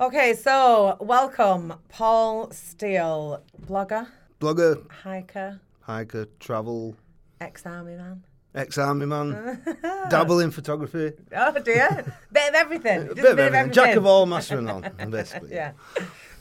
[0.00, 4.06] Okay, so welcome, Paul Steele, blogger,
[4.40, 6.94] Blogger, hiker, hiker, travel,
[7.40, 8.22] ex-army man.
[8.54, 9.60] ex-army man,
[10.08, 12.98] dabble in photography, Oh dear, bit of everything.
[13.02, 13.72] a Just bit of everything.
[13.72, 15.50] Jack of all, master of none, basically.
[15.52, 15.72] yeah.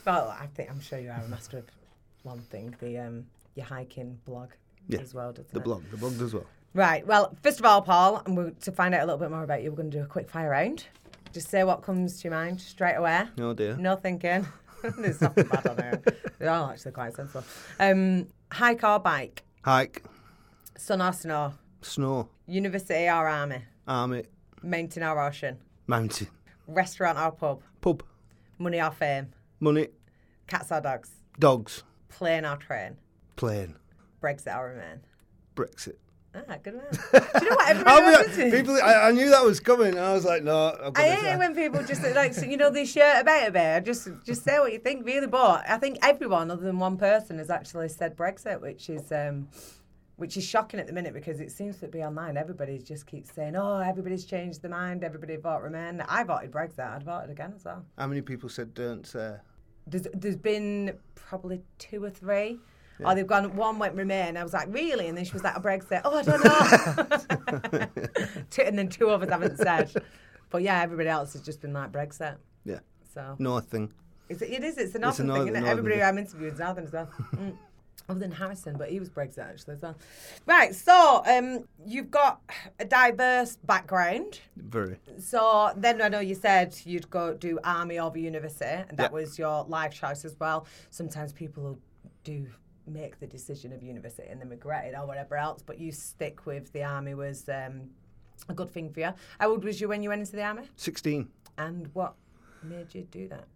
[0.05, 1.65] Well, I think I'm sure you are a master of
[2.21, 2.75] one thing.
[2.79, 4.51] The um, your hiking blog
[4.87, 5.63] Yeah, as well, doesn't The it?
[5.63, 6.45] blog, the blog as well.
[6.75, 7.05] Right.
[7.07, 9.63] Well, first of all, Paul, and we're, to find out a little bit more about
[9.63, 10.85] you, we're going to do a quick fire round.
[11.33, 13.23] Just say what comes to your mind straight away.
[13.39, 13.75] Oh dear.
[13.77, 14.45] No thinking.
[14.97, 16.03] There's nothing bad on here.
[16.39, 17.43] They're all actually quite sensible.
[17.79, 19.43] Um, hike or bike?
[19.63, 20.03] Hike,
[20.77, 21.53] Sun or snow?
[21.81, 23.63] snow, University or army?
[23.87, 24.23] army,
[24.63, 25.57] Mountain or ocean?
[25.87, 26.27] mountain,
[26.67, 27.61] Restaurant or pub?
[27.81, 28.03] pub,
[28.57, 29.33] Money or fame?
[29.59, 29.87] money,
[30.47, 31.09] Cats or dogs?
[31.39, 32.97] dogs, Plane or train?
[33.35, 33.75] plane,
[34.21, 35.01] Brexit or remain?
[35.55, 35.95] Brexit.
[36.49, 36.85] Ah, good one.
[36.91, 38.53] Do you know what be- references?
[38.53, 39.97] people, I, I knew that was coming.
[39.97, 40.91] I was like, no.
[40.95, 43.85] I hate it when people just like so, you know they share about a bit.
[43.85, 45.27] Just just say what you think, really.
[45.27, 49.47] But I think everyone other than one person has actually said Brexit, which is um,
[50.17, 52.37] which is shocking at the minute because it seems to be online.
[52.37, 55.03] Everybody just keeps saying, "Oh, everybody's changed their mind.
[55.03, 56.79] Everybody vote Remain." I voted Brexit.
[56.79, 57.85] I'd voted again as well.
[57.97, 59.35] How many people said don't say?
[59.85, 62.59] There's there's been probably two or three.
[63.05, 64.37] Or they've gone, one went Remain.
[64.37, 65.07] I was like, really?
[65.07, 66.01] And then she was like, a Brexit.
[66.03, 67.87] Oh, I don't know.
[68.65, 69.91] and then two others haven't said.
[70.49, 72.35] But yeah, everybody else has just been like Brexit.
[72.65, 72.79] Yeah,
[73.13, 73.91] So nothing.
[74.29, 74.77] it's, it is.
[74.77, 75.67] It's a It's northern thing, isn't it?
[75.69, 76.01] Everybody.
[76.01, 77.09] I'm interviewing is northern as well.
[77.35, 77.55] Mm.
[78.09, 79.97] Other than Harrison, but he was Brexit actually as well.
[80.45, 80.73] Right.
[80.73, 82.39] So um, you've got
[82.79, 84.39] a diverse background.
[84.55, 84.97] Very.
[85.19, 89.15] So then I know you said you'd go do army over university, and that Yeah.
[89.15, 90.65] was your life choice as well.
[90.89, 91.77] Sometimes people
[92.23, 92.47] do
[92.87, 96.45] make the decision of university and then regret it or whatever else, but you stick
[96.45, 97.89] with the army was um,
[98.49, 99.13] a good thing for you.
[99.39, 100.63] How old was you when you went into the army?
[100.75, 101.29] 16.
[101.57, 102.13] And what
[102.63, 103.47] made you do that?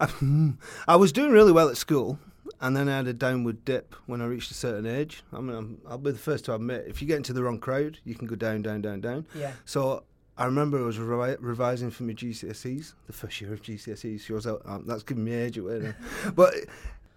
[0.88, 2.18] I was doing really well at school,
[2.60, 5.22] and then I had a downward dip when I reached a certain age.
[5.32, 7.58] I mean, I'm, I'll be the first to admit, if you get into the wrong
[7.58, 9.26] crowd, you can go down, down, down, down.
[9.34, 9.52] Yeah.
[9.64, 10.04] So
[10.36, 14.20] I remember I was revi- revising for my GCSEs, the first year of GCSEs.
[14.20, 15.94] She was out, um, that's giving me age away
[16.34, 16.54] but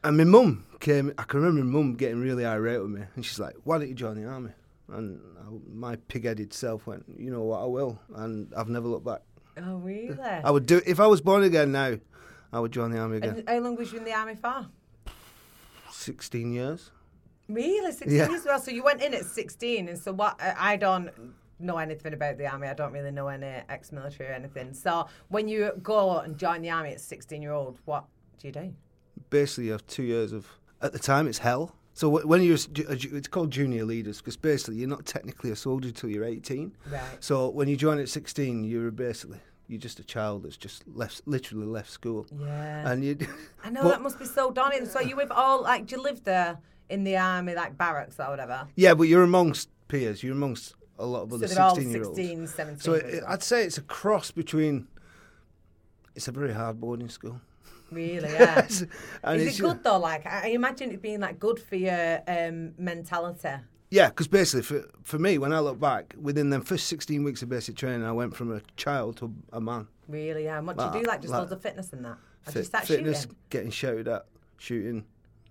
[0.03, 1.13] and my mum came.
[1.17, 3.87] I can remember my mum getting really irate with me, and she's like, "Why don't
[3.89, 4.51] you join the army?"
[4.89, 7.61] And I, my pig-headed self went, "You know what?
[7.61, 9.21] I will," and I've never looked back.
[9.57, 10.17] Oh, really?
[10.19, 11.97] I would do if I was born again now.
[12.53, 13.35] I would join the army again.
[13.37, 14.67] And how long was you in the army for?
[15.91, 16.91] Sixteen years.
[17.47, 18.31] Really, sixteen Yeah.
[18.33, 18.59] as well.
[18.59, 20.39] So you went in at sixteen, and so what?
[20.41, 21.09] I I don't
[21.59, 22.67] know anything about the army.
[22.67, 24.73] I don't really know any ex-military or anything.
[24.73, 28.05] So when you go and join the army at sixteen-year-old, what
[28.39, 28.73] do you do?
[29.29, 30.47] Basically you have two years of
[30.81, 33.83] at the time it's hell so when you're a ju- a ju- it's called junior
[33.85, 37.01] leaders because basically you're not technically a soldier until you're 18 Right.
[37.19, 41.21] so when you join at 16 you're basically you're just a child that's just left
[41.25, 42.89] literally left school Yeah.
[42.91, 43.17] and you
[43.63, 44.85] I know but- that must be so daunting.
[44.85, 46.57] So you with all like, do you live there
[46.89, 48.67] in the army, like barracks or whatever?
[48.75, 52.15] yeah but you're amongst peers you're amongst a lot of other all 16 year olds
[52.17, 52.79] 16, 17.
[52.79, 54.87] so it, i'd say it's a cross between
[56.15, 57.41] it's a very hard boarding school
[57.91, 58.67] really, yeah.
[59.23, 59.99] and Is it good though?
[59.99, 63.49] Like, I imagine it being like good for your um, mentality.
[63.89, 67.41] Yeah, because basically, for, for me, when I look back, within the first 16 weeks
[67.41, 69.87] of basic training, I went from a child to a man.
[70.07, 70.57] Really, yeah.
[70.59, 71.07] And what do you Like- do?
[71.07, 72.17] Like just like- loads of fitness and that.
[72.47, 73.35] Or Fit- start fitness, shooting?
[73.49, 74.25] getting shouted at,
[74.57, 75.03] shooting.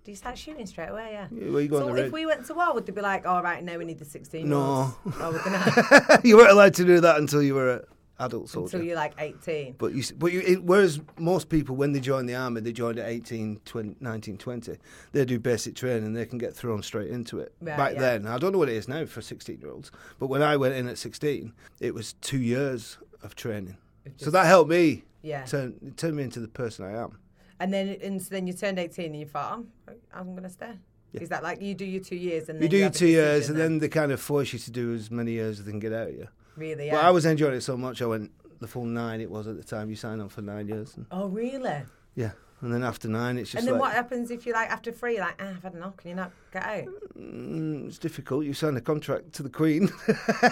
[0.03, 1.09] Do you start shooting straight away?
[1.11, 1.27] Yeah.
[1.31, 3.43] Yeah, where you going so if we went to war, would they be like, "All
[3.43, 4.95] right, now we need the 16 No.
[5.05, 7.85] Oh, we're gonna you weren't allowed to do that until you were
[8.21, 8.77] adult soldier.
[8.77, 9.75] until you're like 18.
[9.77, 12.97] But you, but you, it, whereas most people, when they join the army, they join
[12.99, 14.77] at 18, 20, 19, 20.
[15.11, 17.53] They do basic training, they can get thrown straight into it.
[17.61, 17.99] Right, Back yeah.
[17.99, 20.55] then, I don't know what it is now for 16 year olds, but when I
[20.57, 23.77] went in at 16, it was two years of training.
[24.05, 25.43] It So that helped me Yeah.
[25.45, 27.17] turn, it turned me into the person I am.
[27.59, 30.71] And then and so then you turned 18 and you thought, oh, I'm gonna stay.
[31.11, 31.21] Yeah.
[31.21, 33.49] Is that like you do your two years and You then do your two years,
[33.49, 35.79] and then they kind of force you to do as many years as they can
[35.79, 36.27] get out of you.
[36.55, 36.89] Really?
[36.89, 37.07] But Yeah.
[37.07, 39.21] I was enjoying it so much, I went the full nine.
[39.21, 40.95] It was at the time you signed up for nine years.
[40.95, 41.81] And, oh really?
[42.15, 42.31] yeah,
[42.61, 44.91] and then after nine, it's just And then like what happens if you like after
[44.91, 45.13] three?
[45.15, 45.97] You're like, ah, I've had enough.
[45.97, 46.85] Can you not get out?
[47.17, 48.45] mm, it's difficult.
[48.45, 49.89] You sign a contract to the Queen,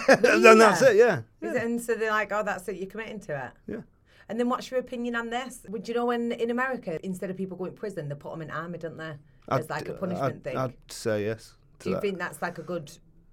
[0.08, 0.96] and then that's it.
[0.96, 2.76] Yeah, Is it, and so they're like, oh, that's it.
[2.76, 3.72] You're committing to it.
[3.72, 3.80] yeah.
[4.28, 5.66] And then what's your opinion on this?
[5.68, 8.42] Would you know when in America, instead of people going to prison, they put them
[8.42, 9.14] in army, don't they?
[9.48, 10.56] As I'd- like a punishment I'd, thing.
[10.56, 11.54] I'd say yes.
[11.80, 12.00] do you that.
[12.02, 12.90] think that's like a good?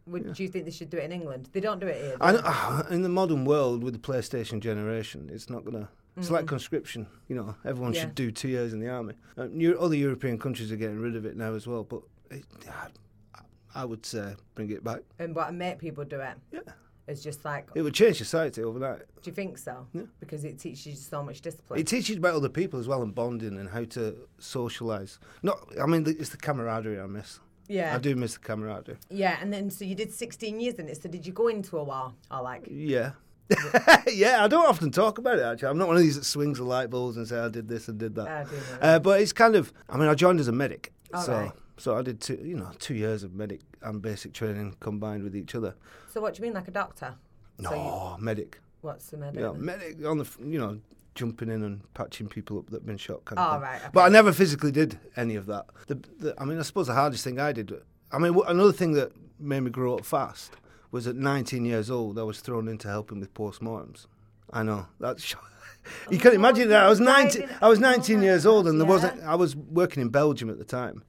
[0.07, 1.50] Would, Do you think they should do it in England?
[1.51, 2.12] They don't do it here.
[2.12, 2.39] do I they?
[2.44, 5.89] ah, in the modern world with the PlayStation generation, it's not gonna.
[6.15, 7.06] It's like conscription.
[7.27, 7.94] You know, everyone.
[7.94, 8.01] Yeah.
[8.01, 9.13] should do two years in the army.
[9.38, 12.01] Uh, Eu- other European countries are getting rid of it now as well, but
[12.31, 13.42] it, I,
[13.75, 15.01] I would say bring it back.
[15.19, 16.36] And what make people do it.
[16.51, 16.62] Yeah.
[17.07, 19.00] As just like, It would change society overnight.
[19.21, 19.88] do you think so?
[19.94, 20.01] Yeah.
[20.19, 21.80] Because it teaches you so much discipline.
[21.80, 25.18] It teaches about other people as well and bonding and how to socialise.
[25.42, 27.39] Not, I mean, it's the camaraderie I miss.
[27.67, 27.95] Yeah.
[27.95, 28.97] I do miss the camaraderie.
[29.09, 31.01] Yeah, and then so you did 16 years in it.
[31.01, 32.15] So did you go into a while?
[32.31, 32.67] or like?
[32.69, 33.11] Yeah.
[34.07, 35.69] yeah, I don't often talk about it actually.
[35.69, 37.87] I'm not one of these that swings the light bulbs and say I did this
[37.87, 38.27] and did that.
[38.27, 38.83] I do know that.
[38.83, 40.91] Uh, but it's kind of, I mean, I joined as a medic.
[41.13, 41.51] All so, right.
[41.77, 45.35] so I did two, you know, two years of medic and basic training combined with
[45.35, 45.75] each other.
[46.13, 47.15] So what do you mean, like a doctor?
[47.59, 48.59] No, So you- medic.
[48.81, 49.39] What's the medic?
[49.39, 50.79] Yeah, medic on the, you know,
[51.17, 53.25] jumping in and patching people up that've been shot.
[53.25, 55.65] Kind Oh, right, But I never physically did any of that.
[55.87, 57.73] The, the, I mean, I suppose the hardest thing I did.
[58.11, 60.53] I mean, wh- another thing that made me grow up fast
[60.91, 64.05] was at 19 years old, I was thrown into helping with postmortems.
[64.53, 65.23] I know that's.
[65.23, 65.35] sh-
[66.11, 66.83] You can Oh, imagine that.
[66.83, 67.49] I was 19.
[67.61, 69.21] I was oh 19 years old, and there wasn't.
[69.23, 71.03] I was working in Belgium at the time,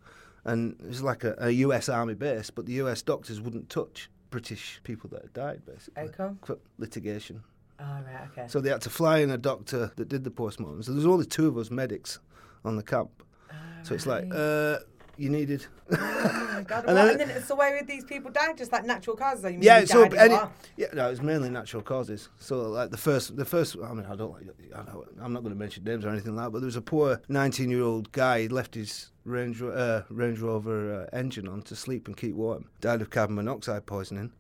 [0.44, 1.88] and it was like a, a U.S.
[1.88, 3.02] Army base, but the U.S.
[3.02, 6.02] doctors wouldn't touch British people that had died, basically.
[6.44, 7.42] For litigation.
[7.80, 8.46] Oh, right, okay.
[8.48, 10.82] So they had to fly in a doctor that did the postmortem.
[10.82, 12.18] So there was only two of us medics
[12.64, 13.10] on the camp.
[13.84, 14.78] So it's like, uh,
[15.16, 15.64] you needed.
[15.90, 16.84] oh my God.
[16.88, 18.52] and then- and then, so where would these people die?
[18.54, 19.44] Just like natural causes?
[19.44, 20.34] You mean yeah, so any,
[20.76, 22.28] yeah, no, it was mainly natural causes.
[22.38, 23.76] So like the first, the first.
[23.82, 24.32] I mean, I don't.
[24.32, 24.44] like-
[24.74, 24.80] I
[25.24, 26.50] I'm not going to mention names or anything like that.
[26.50, 28.42] But there was a poor 19 year old guy.
[28.42, 32.66] He left his Range uh, Range Rover uh, engine on to sleep and keep warm.
[32.80, 34.32] Died of carbon monoxide poisoning.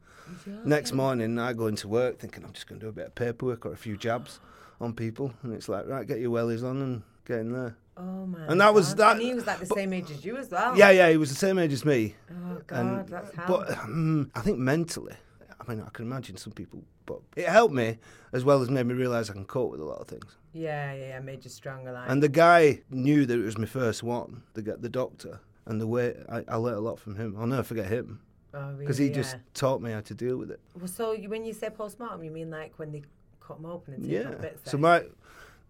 [0.64, 3.14] Next morning, I go into work thinking I'm just going to do a bit of
[3.14, 4.40] paperwork or a few jabs
[4.80, 7.76] on people, and it's like, right, get your wellies on and get in there.
[7.96, 10.24] Oh my And that was that- And he was like the but- same age as
[10.24, 10.76] you as well.
[10.78, 12.14] Yeah, yeah, he was the same age as me.
[12.30, 15.14] Oh God, and that's but um, I think mentally,
[15.60, 17.98] I mean, I can imagine some people, but it helped me
[18.32, 20.36] as well as made me realise I can cope with a lot of things.
[20.52, 21.90] yeah, yeah, yeah, made you stronger.
[21.92, 25.80] Like, And the guy knew that it was my first one, the the doctor, and
[25.80, 27.34] the way I, I learnt a lot from him.
[27.36, 28.20] I'll never forget him
[28.58, 29.14] oh, really, because he yeah.
[29.14, 30.60] just taught me how to deal with it.
[30.76, 33.02] Well, so you, when you say post-mortem, you mean like when they
[33.40, 34.30] cut them open and take Yeah.
[34.30, 34.70] bits?
[34.70, 35.04] So my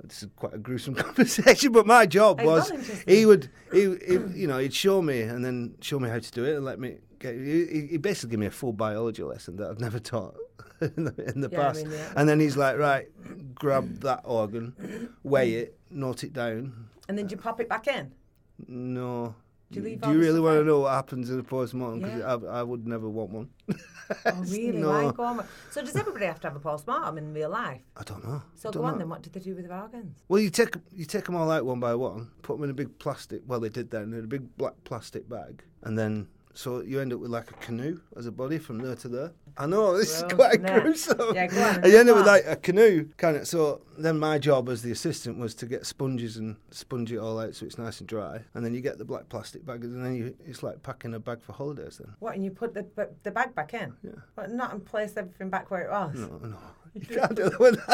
[0.04, 2.70] this is quite a gruesome conversation, but my job was
[3.06, 6.30] he would he, he you know he'd show me and then show me how to
[6.30, 9.56] do it and let me get he, he- basically gave me a full biology lesson
[9.56, 10.36] that I've never taught
[10.80, 11.82] in the, in the Yeah, I past.
[11.84, 12.12] mean, yeah.
[12.16, 13.08] And then he's like, right,
[13.56, 16.86] grab that organ, weigh it, note it down.
[17.08, 18.12] and then do you pop it back in?
[18.68, 19.34] No.
[19.70, 22.00] Do you do you really want to know what happens in a postmortem?
[22.00, 22.50] Because Yeah.
[22.50, 23.48] I, I would never want one.
[24.24, 24.72] Oh, really?
[24.78, 25.12] no.
[25.14, 25.44] Why?
[25.70, 27.82] So does everybody have to have a post-mortem in real life?
[27.94, 28.42] I don't know.
[28.54, 28.98] So I go don't on know.
[29.00, 29.08] then.
[29.10, 30.16] What did they do with the organs?
[30.28, 32.74] Well, you take you take them all out one by one, put them in a
[32.74, 33.42] big plastic.
[33.46, 36.28] Well, they did that in a big black plastic bag, and then
[36.58, 39.30] so you end up with like a canoe as a body from there to there.
[39.56, 41.34] I know this Gross, is quite isn't gruesome.
[41.36, 43.46] Yeah, go on, And you end up with like a canoe kind of.
[43.46, 47.38] So then my job as the assistant was to get sponges and sponge it all
[47.38, 50.04] out so it's nice and dry, and then you get the black plastic bag, and
[50.04, 51.98] then you, it's like packing a bag for holidays.
[51.98, 52.34] Then What?
[52.34, 52.84] And you put the
[53.22, 53.94] the bag back in?
[54.02, 54.10] Yeah.
[54.34, 56.16] But not and place everything back where it was.
[56.16, 56.56] no, no.
[56.94, 57.60] You can't do that.
[57.60, 57.80] with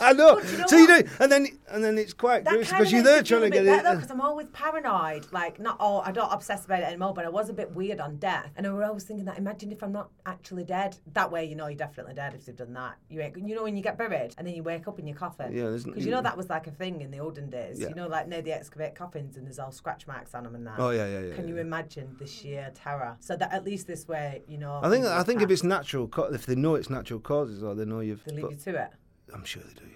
[0.00, 0.36] I know.
[0.36, 1.04] But you know so you what?
[1.06, 3.38] do, and then and then it's quite That gruesome kind of because you're makes there
[3.40, 4.00] feel trying a to bit get better it.
[4.00, 5.26] because I'm always paranoid.
[5.32, 8.00] Like, not all, I don't obsess about it anymore, but I was a bit weird
[8.00, 8.50] on death.
[8.56, 10.96] And I was always thinking that, imagine if I'm not actually dead.
[11.14, 12.96] That way, you know, you're definitely dead if you've done that.
[13.08, 15.16] You ain't, you know, when you get buried and then you wake up in your
[15.16, 15.52] coffin.
[15.52, 17.80] Yeah, there's- Because you know that was like a thing in the olden days.
[17.80, 17.88] Yeah.
[17.88, 20.66] You know, like, near the excavate coffins and there's all scratch marks on them and
[20.66, 20.74] that.
[20.78, 21.34] Oh yeah, yeah, yeah.
[21.34, 21.54] Can yeah.
[21.54, 23.16] you imagine the sheer terror?
[23.20, 24.80] So that at least this way, you know.
[24.82, 27.84] I think I think if it's natural, if they know it's natural causes or they
[27.84, 28.90] know you've, They leave but you to it.
[29.32, 29.86] I'm sure they do.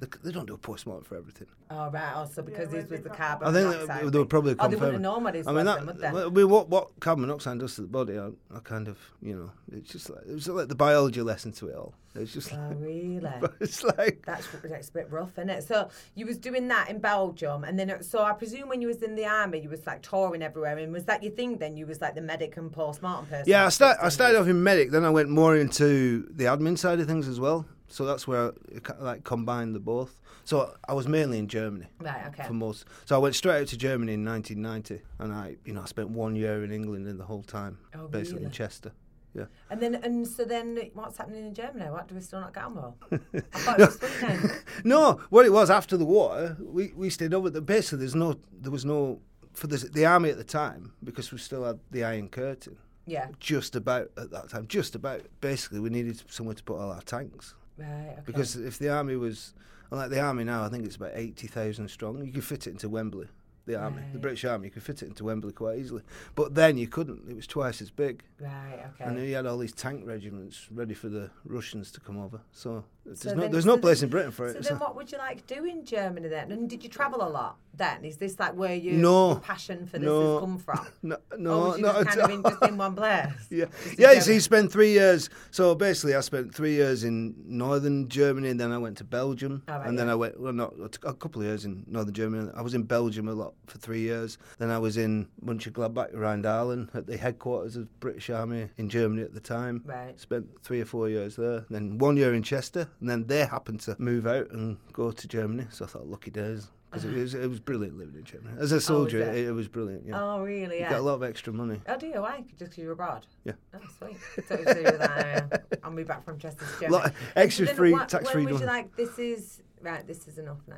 [0.00, 1.46] Yeah, they, they don't do a postmortem for everything.
[1.70, 2.12] Oh, right.
[2.14, 4.26] Oh, also, because this was the carbon I think monoxide they, they would thing.
[4.26, 4.80] probably Oh, they confirm.
[4.80, 6.06] wouldn't have known what it I mean, that, would they?
[6.08, 9.34] I mean, what what carbon monoxide does to the body, I, I kind of, you
[9.36, 11.94] know, it's just like it's like the biology lesson to it all.
[12.14, 13.28] It's just, Oh, like, really?
[13.60, 15.64] it's like That's that's a bit rough, isn't it?
[15.64, 18.88] So you was doing that in Belgium, and then uh, so I presume when you
[18.88, 21.58] was in the army, you was like touring everywhere, and was that your thing?
[21.58, 23.44] Then you was like the medic and post-mortem person.
[23.46, 26.78] Yeah, I, start, I started off in medic, then I went more into the admin
[26.78, 27.66] side of things as well.
[27.88, 30.20] So that's where I kind of like combined the both.
[30.44, 32.26] So I was mainly in Germany Right.
[32.28, 32.44] Okay.
[32.44, 32.84] for most.
[33.04, 36.10] So I went straight out to Germany in 1990, and I, you know, I spent
[36.10, 38.50] one year in England in the whole time, Oh, basically in?
[38.50, 38.92] Chester.
[39.34, 39.46] Yeah.
[39.70, 41.90] And then and so then what's happening in Germany?
[41.90, 43.44] What do we still not get on with?
[43.54, 44.00] I thought it
[44.42, 47.50] was no, what it was after the war, we, we stayed over.
[47.50, 49.20] The, basically, there's no, there was no
[49.52, 52.78] for the the army at the time because we still had the Iron Curtain.
[53.06, 53.28] Yeah.
[53.38, 55.20] Just about at that time, just about.
[55.40, 57.54] Basically, we needed somewhere to put all our tanks.
[57.78, 58.10] Right.
[58.12, 58.22] Okay.
[58.24, 59.54] Because if the army was,
[59.90, 62.24] like the army now, I think it's about 80,000 strong.
[62.24, 63.28] You could fit it into Wembley,
[63.66, 64.02] the army.
[64.12, 66.02] The British army, you could fit it into Wembley quite easily.
[66.34, 67.28] But then you couldn't.
[67.28, 68.24] It was twice as big.
[68.40, 68.80] right.
[68.94, 69.04] Okay.
[69.04, 72.40] And you had all these tank regiments ready for the Russians to come over.
[72.52, 74.64] So There's So no, then- there's so no then- place in Britain for it.
[74.64, 76.50] So then, what would you like to do in Germany then?
[76.52, 78.04] And did you travel a lot then?
[78.04, 79.36] Is this like where your, No.
[79.36, 80.32] passion for this No.
[80.32, 80.86] has come from?
[81.02, 83.32] no, or no, you not just kind of in, just in one place?
[83.50, 83.66] Yeah,
[83.98, 84.12] yeah.
[84.12, 85.30] You spent three years.
[85.50, 89.62] So basically, I spent three years in northern Germany, and then I went to Belgium,
[89.68, 90.12] Oh, right, and then yeah.
[90.12, 90.40] I went.
[90.40, 92.50] Well, not a couple of years in northern Germany.
[92.56, 94.36] I was in Belgium a lot for three years.
[94.58, 99.32] Then I was in Mönchengladbach, Rheindahlen, at the headquarters of British Army in Germany at
[99.34, 99.82] the time.
[99.84, 100.18] Right.
[100.18, 101.64] Spent three or four years there.
[101.70, 105.28] Then one year in Chester, and then they happened to move out and go to
[105.28, 105.66] Germany.
[105.70, 108.56] So I thought, lucky days, because it was it was brilliant living in Germany.
[108.58, 109.36] As a soldier, it?
[109.36, 109.48] it?
[109.48, 110.06] it was brilliant.
[110.06, 110.76] Yeah, Oh, really?
[110.76, 110.90] you Yeah.
[110.90, 111.80] got a lot of extra money.
[111.88, 112.20] Oh, do you?
[112.22, 112.44] Why?
[112.58, 113.26] Just because you're abroad?
[113.44, 113.52] Yeah.
[113.74, 114.16] Oh, sweet.
[114.48, 116.92] So, uh, I'll move back from Chester to Germany.
[117.02, 118.52] Lot extra So free, what- tax when free.
[118.52, 120.76] was you like, this is, right, this is enough now?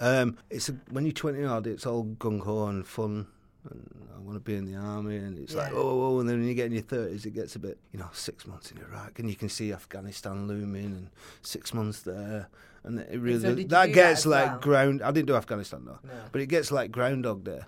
[0.00, 3.26] Um, it's a, when you're 20 odd, it's all gung ho and fun.
[3.70, 6.38] And I want to be in the army, and it's like oh, oh, and then
[6.40, 8.78] when you get in your 30s, it gets a bit, you know, six months in
[8.78, 11.10] Iraq, and you can see Afghanistan looming, and
[11.42, 12.48] six months there,
[12.84, 14.58] and it really so that do that gets like well?
[14.60, 15.02] ground.
[15.02, 16.12] I didn't do Afghanistan though, No.
[16.32, 17.60] but it gets like Groundhog Day.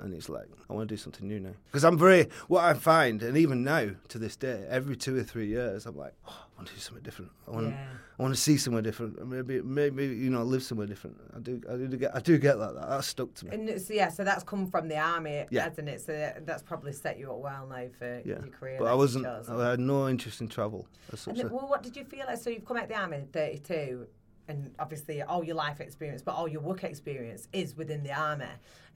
[0.00, 2.28] And it's like I want to do something new now because I'm very.
[2.48, 5.98] What I find, and even now to this day, every two or three years, I'm
[5.98, 7.30] like, oh, want to do something different.
[7.46, 7.86] I want, Yeah.
[8.18, 9.26] I want to see somewhere different.
[9.26, 11.16] Maybe, maybe you know, live somewhere different.
[11.36, 12.88] I do, I do get, I do get like that.
[12.88, 13.54] That's stuck to me.
[13.56, 15.64] And so, yeah, so that's come from the army, Yeah.
[15.64, 16.00] hasn't it?
[16.00, 18.76] So that's probably set you up well now for Yeah, your career.
[18.78, 19.24] but I wasn't.
[19.24, 19.48] chose.
[19.48, 20.86] I had no interest in travel.
[21.26, 22.38] And then, well, what did you feel like?
[22.38, 24.06] So you've come out the army at 32,
[24.48, 28.46] and obviously all your life experience, but all your work experience is within the army.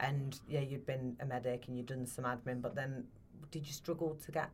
[0.00, 3.04] And yeah, you'd been a medic and you'd done some admin, but then
[3.50, 4.50] did you struggle to get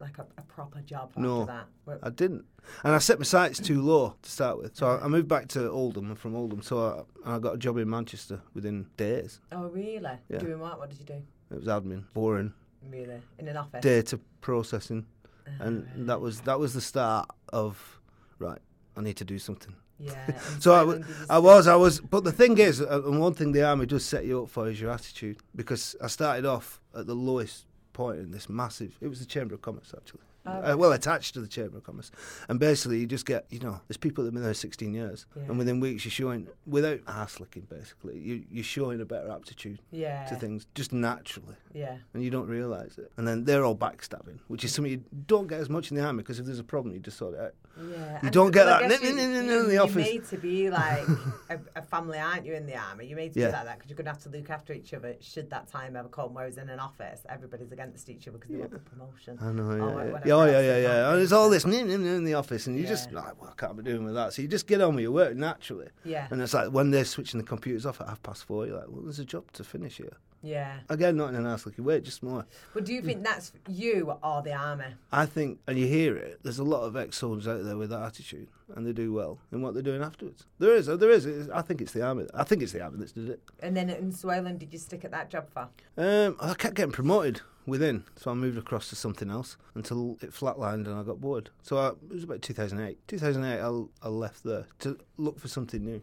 [0.00, 1.44] like a, a proper job after No.
[1.44, 1.66] that?
[1.84, 2.44] Where- I didn't,
[2.84, 4.74] and I set my sights too low to start with.
[4.76, 6.14] So I, I moved back to Oldham.
[6.16, 9.40] From Oldham, so I, I got a job in Manchester within days.
[9.52, 10.00] oh, really?
[10.28, 10.38] Yeah.
[10.38, 10.78] Doing what?
[10.78, 11.22] What did you do?
[11.52, 12.52] It was admin, boring,
[12.90, 13.20] Really?
[13.38, 13.82] In an office?
[13.82, 15.04] data processing,
[15.46, 16.06] Ah, and right.
[16.06, 18.00] that was that was the start of
[18.38, 18.58] right.
[18.96, 19.74] I need to do something.
[19.98, 20.14] Yeah.
[20.60, 23.02] So I, w- long did you I was, I was, but the thing is, uh,
[23.04, 25.36] and one thing the army does set you up for is your attitude.
[25.54, 27.66] Because I started off at the lowest
[28.00, 28.96] point in this massive.
[29.02, 30.22] It was the Chamber of Commerce actually.
[30.46, 32.10] Oh, Uh, well, attached to the Chamber of Commerce,
[32.48, 35.26] and basically you just get, you know, there's people that have been there 16 years,
[35.36, 35.42] Yeah.
[35.48, 39.80] and within weeks you're showing, without ass licking, basically, you, you're showing a better aptitude
[39.90, 40.24] Yeah.
[40.30, 41.98] to things just naturally, Yeah.
[42.14, 43.12] and you don't realise it.
[43.18, 46.04] And then they're all backstabbing, which is something you don't get as much in the
[46.06, 47.54] army because if there's a problem, you just sort it out.
[47.78, 49.94] Yeah, You and don't get that, you- no, no, no," you- in the office.
[49.96, 51.06] You're made to be like
[51.48, 52.54] a, a family, aren't you?
[52.54, 53.46] In the army, you're made to Yeah.
[53.46, 55.14] be like that because you're going to have to look after each other.
[55.20, 56.34] Should that time ever come?
[56.34, 59.38] Whereas in an office, everybody's against each other because they want the promotion.
[59.40, 61.08] I know, yeah, yeah, oh, yeah, yeah, yeah.
[61.10, 63.82] And there's all this in the office, and you just like, well, I can't be
[63.82, 64.32] doing with that.
[64.34, 65.88] So you just get on with your work naturally.
[66.04, 68.76] Yeah, And it's like when they're switching the computers off at half past four, you're
[68.76, 70.16] like, well, there's a job to finish here.
[70.42, 70.78] Yeah.
[70.88, 72.46] Again, not in a nice looking way, just more.
[72.72, 74.86] But do you think that's you or the army?
[75.12, 77.90] I think, and you hear it, there's a lot of ex soldiers out there with
[77.90, 80.46] that attitude, and they do well in what they're doing afterwards.
[80.58, 81.50] There is, there is.
[81.50, 82.26] I think it's the army.
[82.34, 83.40] I think it's the army that's did it.
[83.60, 85.68] And then in Sweden, did you stick at that job for?
[85.96, 90.32] Um, I kept getting promoted within, so I moved across to something else until it
[90.32, 91.50] flatlined and I got bored.
[91.62, 92.98] So I, it was about 2008.
[93.06, 96.02] 2008, I, I left there to look for something new.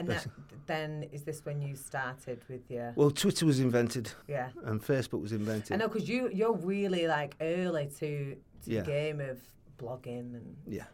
[0.00, 0.26] And that,
[0.66, 2.92] then is this when you started with your?
[2.96, 4.48] Well, Twitter was invented Yeah.
[4.64, 5.72] and Facebook was invented.
[5.72, 8.80] I know because you you're really like early to, to Yeah.
[8.80, 9.38] the game of
[9.78, 10.84] blogging and Yeah,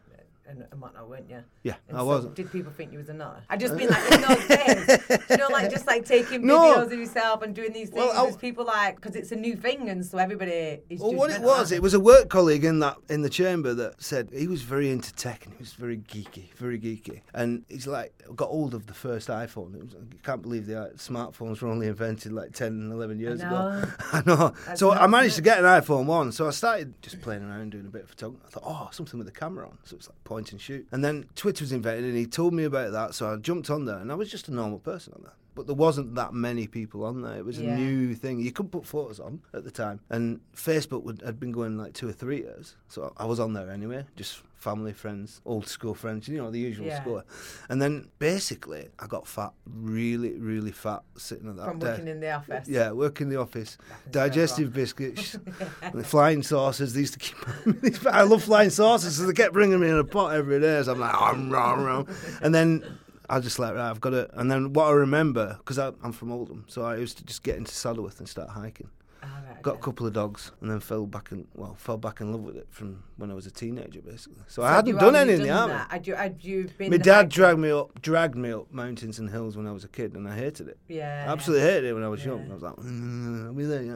[0.49, 1.43] and, and whatnot, weren't you?
[1.63, 2.35] yeah, And I so wasn't.
[2.35, 3.43] Did people think you was a nutter?
[3.49, 6.59] I just been like in those days, you know, like just like taking No.
[6.59, 8.07] videos of yourself and doing these things.
[8.15, 11.01] Well, people like because it's a new thing, and so everybody is.
[11.01, 14.03] Well, what it was, it was a work colleague in that in the chamber that
[14.03, 17.23] said he was very into tech and he was very geeky, very geeky.
[17.35, 19.75] And he's like got hold of the first iPhone.
[19.75, 23.19] It was, I can't believe the uh, smartphones were only invented like 10 and 11
[23.19, 23.51] years ago.
[23.51, 23.85] know.
[24.13, 24.55] I know.
[24.67, 26.33] That's so I managed isn't to get an iPhone one.
[26.33, 28.45] So I started just playing around doing a bit of photography.
[28.47, 29.79] I thought, oh, something with a camera on.
[29.85, 30.87] So it's like point and shoot.
[30.93, 33.15] And then Twitter was invented and he told me about that.
[33.15, 35.33] So I jumped on there and I was just a normal person on there.
[35.57, 37.39] But there wasn't that many people on there.
[37.39, 37.71] It was Yeah.
[37.75, 38.39] a new thing.
[38.39, 39.99] You could put photos on at the time.
[40.11, 42.77] And Facebook would, had been going like two or three years.
[42.89, 46.59] So I was on there anyway, just family, friends, old school friends, you know, the
[46.59, 47.01] usual Yeah.
[47.01, 47.25] score.
[47.71, 51.93] And then basically I got fat, really, really fat sitting at that From desk.
[51.93, 52.69] working in the office.
[52.69, 53.79] Yeah, working in the office.
[54.11, 55.39] Digestive biscuits,
[55.95, 56.93] the flying saucers.
[56.95, 58.07] They used to keep.
[58.07, 60.83] I love flying saucers, so they kept bringing me in a pot every day.
[60.83, 62.07] So I'm like, um, rum, rum.
[62.43, 62.83] and then
[63.29, 64.31] I just like, right, I've got it.
[64.35, 67.57] And then what I remember, because I'm from Oldham, so I used to just get
[67.57, 68.91] into Saddleworth and start hiking.
[69.29, 72.21] Ah, right, got a couple of dogs, and then fell back in well fell back
[72.21, 74.43] in love with it from when I was a teenager, basically.
[74.47, 75.73] So, I hadn't done any in the army.
[75.73, 75.91] That?
[75.91, 77.29] Had you, had you been My dad hiking?
[77.31, 80.29] dragged me up, dragged me up mountains and hills when I was a kid, and
[80.29, 80.79] I hated it.
[80.87, 81.25] Yeah.
[81.27, 82.49] I absolutely hated it when I was young.
[82.51, 83.95] I was like, mm, "Are we there yet?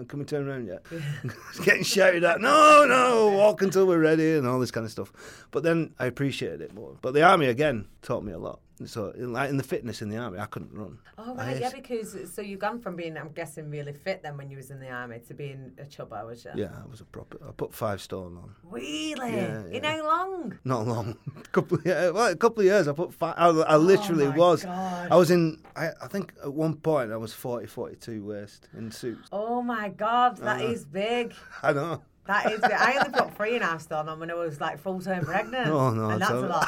[0.00, 0.84] Uh, Can we turn around yet?"
[1.64, 5.12] Getting shouted at, "No, no, walk until we're ready," and all this kind of stuff.
[5.50, 6.96] But then I appreciated it more.
[7.02, 8.60] But the army again taught me a lot.
[8.86, 10.98] So, in, like in the fitness in the army, I couldn't run.
[11.16, 14.50] Oh right, yeah, because so you've gone from being, I'm guessing, really fit then when
[14.50, 16.50] you was in the army to being a chubber, was you?
[16.56, 17.38] Yeah, I was a proper.
[17.48, 18.54] I put five stone on.
[18.64, 19.36] Really?
[19.36, 19.96] Yeah, In yeah.
[19.98, 20.58] how long?
[20.64, 21.16] Not long.
[21.52, 22.88] couple of years, well, a couple of years.
[22.88, 23.34] I put five.
[23.38, 24.64] I, I literally Oh my was.
[24.64, 25.08] God.
[25.12, 25.62] I was in.
[25.76, 29.28] I, I think at one point I was 40, 42 waist in suits.
[29.30, 31.32] Oh my god, that Uh, is big.
[31.62, 32.02] I know.
[32.26, 32.72] That is big.
[32.72, 35.24] I only put three and a half stone on when I was like full term
[35.26, 35.68] pregnant.
[35.68, 36.66] Oh, no, and that's a lot.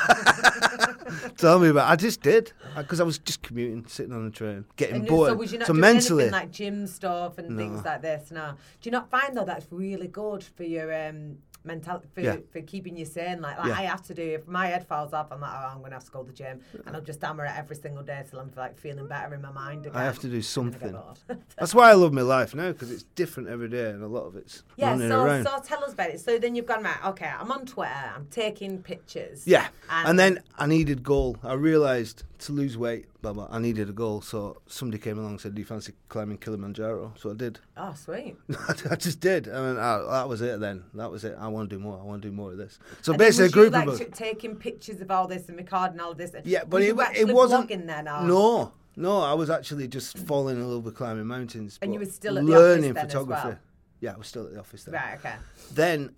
[1.39, 1.89] Tell me about.
[1.91, 5.31] I just did because I was just commuting, sitting on the train, getting And bored.
[5.31, 8.31] so was you not so doing mentally, anything like gym stuff and things like this?
[8.31, 8.53] No.
[8.81, 12.37] Do you not find though that's really good for your um mental for, Yeah.
[12.53, 13.41] for keeping you sane?
[13.41, 13.79] Like, like Yeah.
[13.79, 16.05] I have to do if my head falls off, I'm like, oh, I'm gonna have
[16.05, 18.51] to go to the gym, and I'll just hammer it every single day till I'm
[18.57, 20.01] like feeling better in my mind again.
[20.01, 20.97] I have to do And I get something.
[21.59, 24.25] That's why I love my life now because it's different every day, and a lot
[24.27, 25.45] of it's Yeah, running so around.
[25.45, 26.21] so tell us about it.
[26.21, 27.05] So then you've gone right.
[27.07, 27.93] Okay, I'm on Twitter.
[28.15, 29.47] I'm taking pictures.
[29.47, 31.37] Yeah, And- and, then I needed goal.
[31.43, 33.49] I realised to lose weight, blah blah.
[33.51, 37.15] I needed a goal, so somebody came along and said, "Do you fancy climbing Kilimanjaro?"
[37.19, 37.59] So I did.
[37.77, 38.37] Oh, sweet.
[38.91, 39.49] I just did.
[39.49, 40.61] I mean, I, that was it.
[40.61, 41.37] Then that was it.
[41.39, 41.99] I want to do more.
[41.99, 42.79] I want to do more of this.
[43.03, 43.99] So And basically, a group you, like, of us.
[44.01, 46.33] t- taking pictures of all this and recording all this.
[46.45, 47.69] Yeah, but it, you it wasn't.
[47.69, 48.23] then, or?
[48.23, 49.21] No, no.
[49.21, 51.79] I was actually just falling in love with climbing mountains.
[51.83, 53.49] And you were still at the learning photography.
[53.49, 53.59] well?
[54.01, 54.95] Yeah, I was still at the office then.
[54.95, 55.15] Right.
[55.19, 55.35] Okay.
[55.73, 56.15] Then,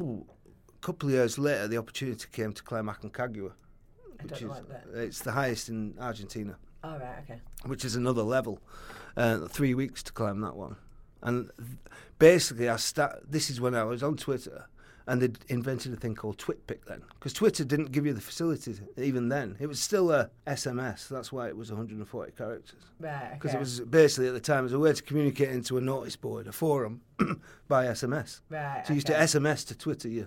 [0.00, 0.26] ooh,
[0.74, 3.52] a couple of years later, the opportunity came to climb Aconcagua,
[4.22, 4.84] which is that.
[4.94, 7.18] it's the highest in Argentina, Oh right.
[7.24, 7.40] Okay.
[7.64, 8.60] which is another level.
[9.16, 10.76] Uh, three weeks to climb that one,
[11.22, 11.78] and th-
[12.18, 13.24] basically, I start.
[13.30, 14.66] This is when I was on Twitter.
[15.08, 18.80] And they'd invented a thing called TwitPic then, because Twitter didn't give you the facilities
[18.96, 19.56] even then.
[19.60, 21.06] It was still a SMS.
[21.06, 22.80] That's why it was 140 characters.
[22.98, 23.34] Right.
[23.34, 23.58] Because okay.
[23.58, 26.16] it was basically at the time it was a way to communicate into a notice
[26.16, 27.02] board, a forum,
[27.68, 28.40] by SMS.
[28.50, 28.82] Right.
[28.84, 29.12] So you used to.
[29.12, 30.26] SMS to Twitter you.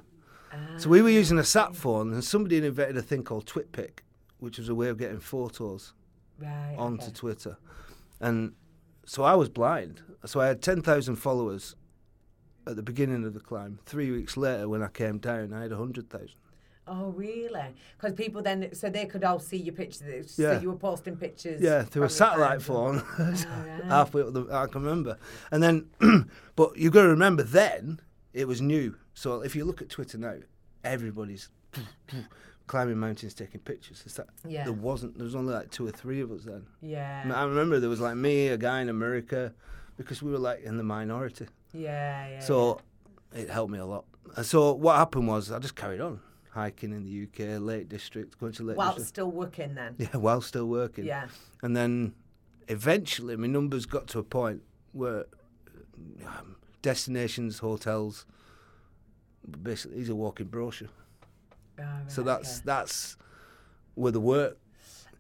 [0.52, 3.46] Ah, So we were using a sat phone, and somebody had invented a thing called
[3.46, 4.00] TwitPic,
[4.40, 5.94] which was a way of getting photos
[6.40, 7.14] right, onto okay.
[7.14, 7.58] Twitter.
[8.20, 8.54] And
[9.06, 10.02] so I was blind.
[10.26, 11.76] So I had 10,000 followers
[12.68, 13.80] at the beginning of the climb.
[13.86, 16.30] Three weeks later, when I came down, I had 100,000.
[16.92, 17.76] Oh really?
[17.98, 20.38] Because people then, so they could all see your pictures.
[20.40, 20.56] Yeah.
[20.56, 21.62] So you were posting pictures.
[21.62, 23.00] Yeah, through a satellite phone.
[23.18, 23.84] phone, right.
[23.86, 24.48] halfway up the.
[24.52, 25.18] I can remember,
[25.52, 25.88] and then,
[26.56, 28.02] but you've got to remember then
[28.34, 28.96] it was new.
[29.20, 30.36] So if you look at Twitter now,
[30.82, 31.50] everybody's
[32.68, 34.02] climbing mountains, taking pictures.
[34.06, 34.64] It's that Yeah.
[34.64, 35.18] there wasn't.
[35.18, 36.66] There was only like two or three of us then.
[36.82, 37.30] Yeah.
[37.36, 39.54] I remember there was like me, a guy in America,
[39.98, 41.48] because we were like in the minority.
[41.74, 42.30] yeah.
[42.30, 42.40] Yeah.
[42.40, 42.80] So
[43.36, 44.06] it helped me a lot.
[44.38, 48.40] And so what happened was I just carried on hiking in the UK, Lake District,
[48.40, 48.64] going to.
[48.64, 49.10] Lake while District.
[49.10, 49.96] still working then.
[49.98, 51.04] Yeah, while still working.
[51.04, 51.28] Yeah.
[51.62, 52.14] And then
[52.70, 54.62] eventually my numbers got to a point
[54.94, 55.26] where
[56.26, 58.26] um, destinations, hotels,
[59.62, 60.90] basically he's a walking brochure.
[61.80, 62.64] Oh, so that's okay.
[62.66, 63.18] that's
[63.96, 64.58] where the work.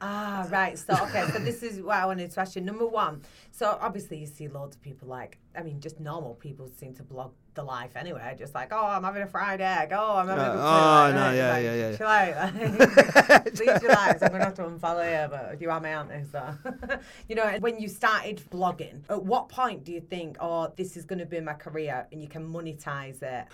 [0.01, 0.79] Ah, right.
[0.79, 1.25] So, okay.
[1.33, 2.61] So, this is what I wanted to ask you.
[2.61, 3.21] Number one.
[3.51, 7.03] So, obviously, you see loads of people like, I mean, just normal people seem to
[7.03, 8.33] blog the life anyway.
[8.39, 9.91] Just like, oh, I'm having a fried egg.
[9.91, 11.97] Oh, I'm having Uh, good oh, food," no, like, yeah, yeah, yeah.
[11.97, 13.45] Chill out.
[13.55, 14.23] Please relax.
[14.23, 16.23] I'm going to have to unfollow you, but you are my auntie.
[16.31, 16.55] So,
[17.27, 21.03] you know, when you started blogging, at what point do you think, oh, this is
[21.03, 23.47] going to be my career and you can monetize it?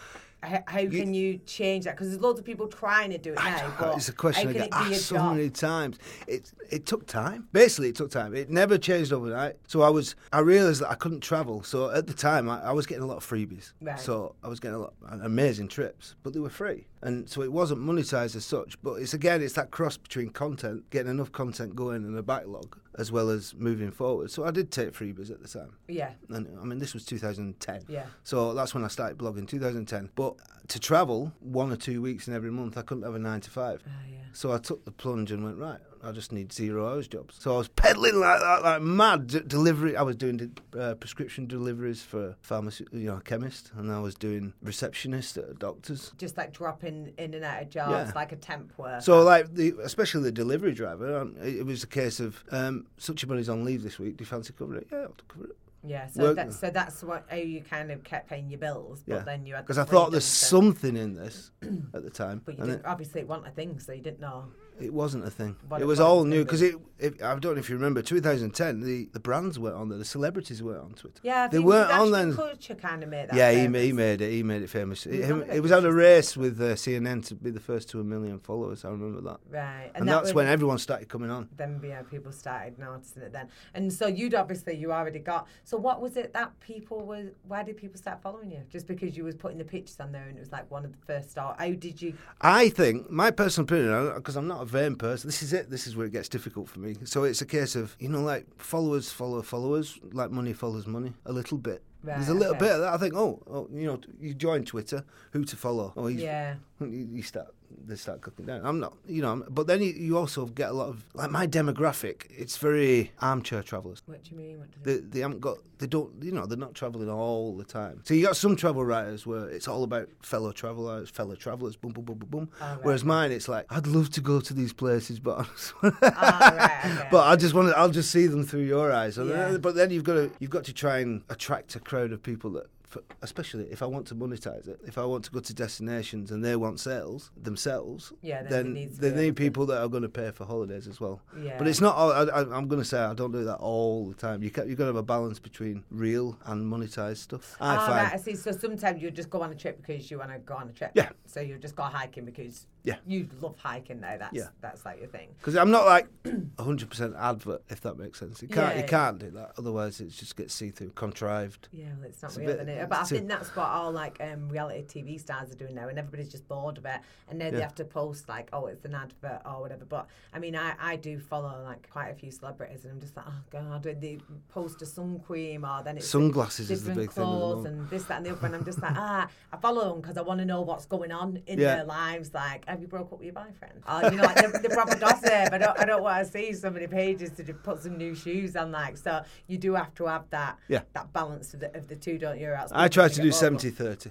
[0.45, 1.95] How, how can you change that?
[1.95, 3.73] Because there's loads of people trying to do it now.
[3.79, 5.97] But it's a question I get it be a asked so many times.
[6.27, 7.47] It it took time.
[7.51, 8.35] Basically, it took time.
[8.35, 9.57] It never changed overnight.
[9.67, 11.63] So I was I realised that I couldn't travel.
[11.63, 13.73] So at the time, I, I was getting a lot of freebies.
[13.81, 13.99] Right.
[13.99, 17.51] So I was getting a lot amazing trips, but they were free, and so it
[17.51, 18.81] wasn't monetized as such.
[18.81, 22.79] But it's again, it's that cross between content, getting enough content going in a backlog,
[22.97, 24.31] as well as moving forward.
[24.31, 25.75] So I did take freebies at the time.
[25.87, 26.11] Yeah.
[26.29, 27.83] And I mean, this was 2010.
[27.87, 28.05] Yeah.
[28.23, 30.09] So that's when I started blogging, 2010.
[30.15, 30.35] But
[30.69, 33.51] to travel one or two weeks in every month, I couldn't have a nine to
[33.51, 33.83] five.
[33.85, 34.17] Oh, yeah.
[34.33, 35.79] So I took the plunge and went right.
[36.05, 37.35] I just need zero hours jobs.
[37.39, 39.27] So I was peddling like that, like mad.
[39.27, 39.97] D- delivery.
[39.97, 44.53] I was doing uh, prescription deliveries for pharmacy, you know, chemist, and I was doing
[44.61, 46.11] receptionist at a doctor's.
[46.17, 48.11] just like dropping in and out of jobs, Yeah.
[48.15, 49.01] like a temp work.
[49.01, 52.85] So like the, especially the delivery driver, um, it, it was a case of um,
[52.97, 54.17] such a money's on leave this week.
[54.17, 54.87] Do you fancy covering it?
[54.91, 55.57] Yeah, I'll cover it.
[55.83, 59.03] yeah, so work- that, so that's what how you kind of kept paying your bills,
[59.07, 59.23] but Yeah.
[59.23, 61.51] then you had Because I thought there's to- something in this
[61.93, 62.41] at the time.
[62.45, 64.45] But you didn't, obviously it wasn't a thing, so you didn't know.
[64.79, 65.55] It wasn't a thing.
[65.67, 67.21] What it was all new because it, it.
[67.21, 68.81] I don't know if you remember, 2010.
[68.81, 69.97] The, the brands weren't on there.
[69.97, 71.19] The celebrities weren't on Twitter.
[71.23, 72.33] Yeah, They weren't on then.
[72.33, 73.35] Kutcher kind of made that.
[73.35, 73.71] yeah, he, famous.
[73.79, 74.31] ma- he made it.
[74.31, 75.05] He made it famous.
[75.05, 77.99] It, him- it, was on a race with uh, CNN to be the first to
[78.01, 78.83] a million followers.
[78.83, 79.39] I remember that.
[79.49, 81.47] Right, And, that that's when everyone started coming on.
[81.55, 83.47] then yeah, people started noticing it then.
[83.73, 85.47] And so you'd obviously you already got.
[85.63, 87.27] So what was it that people were?
[87.47, 88.61] Why did people start following you?
[88.69, 90.91] Just because you was putting the pictures on there and it was like one of
[90.91, 91.59] the first start.
[91.59, 92.13] How did you?
[92.41, 95.27] I think my personal opinion, because I'm not a vain person.
[95.27, 95.69] This is it.
[95.69, 96.95] This is where it gets difficult for me.
[97.05, 101.13] So it's a case of you know, like followers follow followers, like money follows money,
[101.25, 101.83] a little bit.
[102.03, 102.65] There's a little okay.
[102.65, 102.93] bit of that.
[102.93, 105.91] I think, oh, oh, you know, you join Twitter, who to follow?
[105.97, 107.47] Oh, he's, Yeah, you, you start
[107.85, 108.61] they start cooking down.
[108.65, 111.31] I'm not, you know, I'm- but then you, you also get a lot of like
[111.31, 112.23] my demographic.
[112.29, 114.01] It's very armchair travellers.
[114.05, 114.59] what do you mean?
[114.59, 117.63] What does They, they haven't got, they don't, you know, they're not travelling all the
[117.63, 118.01] time.
[118.05, 121.91] So you got some travel writers where it's all about fellow travellers, fellow travellers, boom,
[121.91, 122.49] boom, boom, boom, boom.
[122.61, 122.79] Oh, right.
[122.85, 126.49] Whereas mine, it's like I'd love to go to these places, but I just Ah,
[126.83, 127.07] right, okay.
[127.11, 129.17] but I just want to, I'll just see them through your eyes.
[129.17, 129.57] Yeah.
[129.57, 132.51] but then you've got to, you've got to try and attract a crowd of people
[132.51, 132.67] that.
[132.95, 136.31] For- Especially if I want to monetize it, if I want to go to destinations
[136.31, 140.09] and they want sales themselves, Yeah, then then they need people that are going to
[140.09, 141.21] pay for holidays as well.
[141.39, 141.57] Yeah.
[141.57, 141.95] But it's not.
[141.95, 144.41] all- I, I, I'm going to say I don't do that all the time.
[144.43, 147.55] You can, you've got to have a balance between real and monetized stuff.
[147.59, 147.97] I Ah, find.
[148.03, 148.35] right, I see.
[148.35, 150.73] So sometimes you just go on a trip because you want to go on a
[150.73, 150.91] trip.
[150.95, 151.09] Yeah.
[151.25, 152.95] So you just go hiking because Yeah.
[153.05, 154.15] you love hiking now.
[154.17, 154.47] That's Yeah.
[154.61, 155.29] that's like your thing.
[155.39, 158.41] Because I'm not like 100% advert, if that makes sense.
[158.41, 158.81] You can't, Yeah.
[158.81, 159.51] you can't do that.
[159.57, 161.67] Otherwise, it just gets see through, contrived.
[161.71, 162.89] Yeah, well, it's not It's real, bit- isn't it?
[162.89, 165.97] But I think that's what all like um, reality TV stars are doing now, and
[165.97, 168.95] everybody's just bored of it, and then they have to post like, oh, it's an
[168.95, 169.85] advert or whatever.
[169.85, 173.15] But I mean, I, I do follow like quite a few celebrities, and I'm just
[173.17, 174.19] like, oh god, they
[174.49, 177.23] post a sun cream or then it's Sunglasses is the different big thing.
[177.23, 177.75] clothes moment.
[177.81, 178.45] and this, that, and the other.
[178.45, 181.11] And I'm just like, ah, I follow them because I want to know what's going
[181.11, 181.75] on in Yeah.
[181.77, 182.33] their lives.
[182.33, 183.81] Like, have you broke up with your boyfriend?
[183.87, 185.31] Oh, uh, you know, like the, the proper gossip.
[185.53, 188.13] I don't, I don't want to see so many pages to just put some new
[188.13, 188.71] shoes on.
[188.71, 190.81] Like, so you do have to have that, Yeah.
[190.93, 192.49] that balance of the, of the two, don't you?
[192.49, 193.39] Or else I try can to do bored.
[193.39, 194.09] 70 30.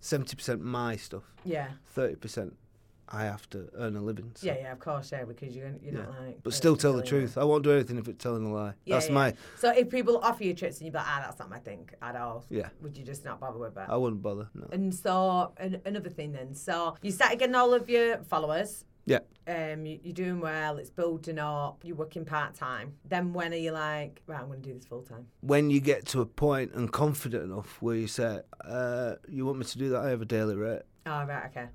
[0.00, 2.52] 70% my stuff, Yeah, 30%
[3.10, 4.32] I have to earn a living.
[4.34, 4.72] so- yeah, yeah.
[4.72, 6.02] Of course, yeah, because you're, you're Yeah.
[6.02, 6.42] not like.
[6.42, 7.38] But still tell the truth.
[7.38, 8.74] I won't do anything if it's telling a lie.
[8.84, 9.14] Yeah, That's yeah.
[9.14, 9.34] my.
[9.56, 12.16] So if people offer you trips and you're like, ah, that's not my thing at
[12.16, 12.44] all.
[12.50, 12.68] Yeah.
[12.82, 13.88] Would you just not bother with that?
[13.90, 14.48] I wouldn't bother.
[14.54, 14.68] No.
[14.72, 16.54] And so an, another thing then.
[16.54, 18.84] So you started getting all of your followers.
[19.06, 19.20] Yeah.
[19.46, 20.76] Um, you, you're doing well.
[20.76, 21.80] It's building up.
[21.82, 22.92] You're working part time.
[23.06, 24.38] Then when are you like, right?
[24.40, 25.26] I'm going to do this full time.
[25.40, 29.58] When you get to a point and confident enough where you say, uh, "You want
[29.60, 30.02] me to do that?
[30.04, 31.68] I have a daily rate." Oh right, okay.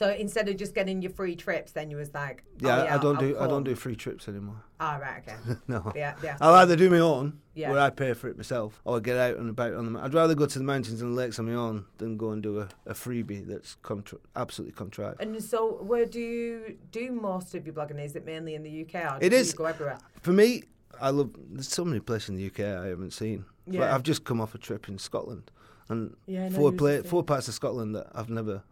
[0.00, 2.94] So instead of just getting your free trips, then you was like, oh, Yeah, yeah
[2.94, 3.38] I don't I'll do.
[3.38, 4.56] I don't do free trips anymore.
[4.80, 5.36] Oh right, okay.
[5.68, 5.92] no.
[5.94, 6.38] Yeah, yeah.
[6.40, 7.70] I'll either do my own, Yeah.
[7.70, 10.00] where I pay for it myself, or get out and about on the.
[10.00, 12.42] I'd rather go to the mountains and the lakes on my own than go and
[12.42, 15.20] do a, a freebie that's contr- absolutely contrived.
[15.20, 18.02] And so, where do you do most of your blogging?
[18.02, 19.52] Is it mainly in the UK, or It is.
[19.52, 19.98] you go everywhere?
[20.22, 20.62] For me,
[20.98, 21.28] I love.
[21.50, 23.44] There's so many places in the UK I haven't seen.
[23.66, 23.94] But Yeah.
[23.94, 25.50] I've just come off a trip in Scotland,
[25.90, 28.62] and Yeah, four you was pla- four parts of Scotland that I've never.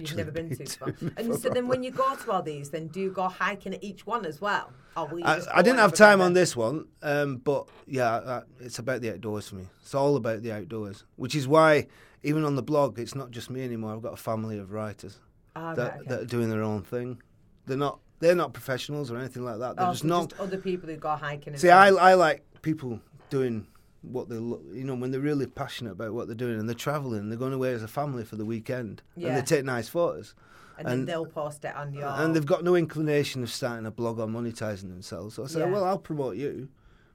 [0.00, 0.92] You've never been to before.
[0.92, 1.10] before.
[1.16, 3.82] And so then, when you go to all these, then do you go hiking at
[3.84, 4.72] each one as well?
[4.96, 8.78] Or will I, I didn't have time on this one, um, but yeah, uh, it's
[8.78, 9.66] about the outdoors for me.
[9.82, 11.88] It's all about the outdoors, which is why
[12.22, 13.92] even on the blog, it's not just me anymore.
[13.94, 15.18] I've got a family of writers
[15.56, 16.08] Ah, that, right, okay.
[16.10, 17.20] that are doing their own thing.
[17.66, 19.76] They're not they're not professionals or anything like that.
[19.76, 20.30] They're Oh, just so not.
[20.30, 21.52] just other people who go hiking.
[21.54, 21.88] and See, I.
[21.88, 23.66] I like people doing
[24.10, 27.28] what they you know when they're really passionate about what they're doing and they're traveling.
[27.28, 30.34] They're going away as a family for the weekend and they take nice photos.
[30.78, 32.06] and, then and- they'll post it on your.
[32.06, 35.36] And they've got no inclination of starting a blog or monetizing themselves.
[35.36, 35.66] So I say, Yeah.
[35.66, 36.68] well, I'll promote you.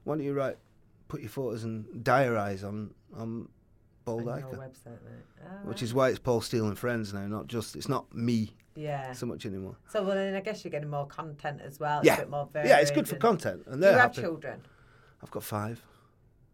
[0.04, 0.56] Why don't you write,
[1.08, 3.48] put your photos and diarise on on
[4.06, 5.24] on Bold Ica, website, mate.
[5.44, 5.82] Ah, which right.
[5.82, 9.12] is why it's Paul Steele and Friends now, not just it's not me yeah.
[9.12, 9.76] so much anymore.
[9.88, 12.00] So well, then I guess you're getting more content as well.
[12.02, 12.14] Yeah.
[12.14, 14.62] a bit more yeah, it's good for content, and you have children?
[15.22, 15.82] I've got five.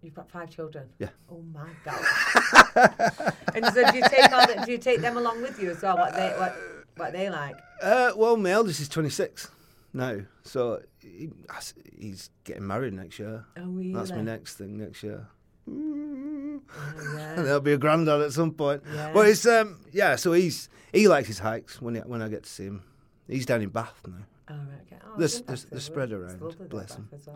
[0.07, 0.89] You've got five children.
[1.01, 1.09] Yeah.
[1.29, 3.35] Oh my god.
[3.57, 5.83] and so do you take all the, do you take them along with you as
[5.83, 5.97] well?
[5.97, 6.57] What they what
[6.97, 7.57] what they like?
[7.83, 9.51] Uh, well, my eldest is 26
[9.93, 11.29] now, so he,
[11.99, 13.45] he's getting married next year.
[13.57, 13.93] Oh really?
[13.95, 15.27] That's my next thing next year.
[15.69, 16.61] Oh,
[17.17, 17.35] yeah.
[17.35, 18.85] There'll be a granddad at some point.
[18.95, 19.11] Yeah.
[19.13, 22.45] But it's um yeah, so he's he likes his hikes when he, when I get
[22.45, 22.85] to see him.
[23.27, 24.15] He's down in Bath now.
[24.49, 25.03] Oh, right, okay.
[25.05, 26.39] Oh, The I s- think the the spread around,
[26.69, 27.09] bless him.
[27.11, 27.17] well, isn't it?
[27.17, 27.27] It's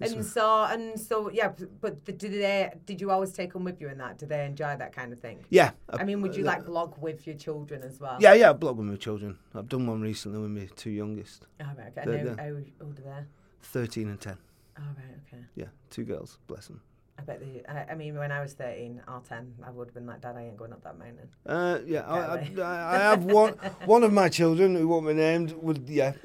[0.00, 3.80] And a- so and so yeah, but did they did you always take them with
[3.80, 4.18] you in that?
[4.18, 5.44] Do they enjoy that kind of thing?
[5.50, 5.72] Yeah.
[5.88, 8.16] I mean, would you uh, like blog with your children as well?
[8.20, 9.38] Yeah, yeah, I blog with my children.
[9.54, 12.02] I've done one recently with my two youngest, Oh, right, okay.
[12.04, 13.26] They're- And how, how old are they?
[13.62, 14.36] 13 and 10.
[14.78, 15.42] Oh, right, okay.
[15.56, 16.80] Yeah, two girls, bless them.
[17.18, 17.62] I bet they.
[17.68, 20.36] I, I mean, when I was thirteen or ten, I would have been like, Dad,
[20.36, 21.28] I ain't going up that mountain.
[21.44, 23.54] Uh, yeah, I, I, I have one.
[23.86, 25.88] One of my children who won't be named would.
[25.88, 26.12] Yeah.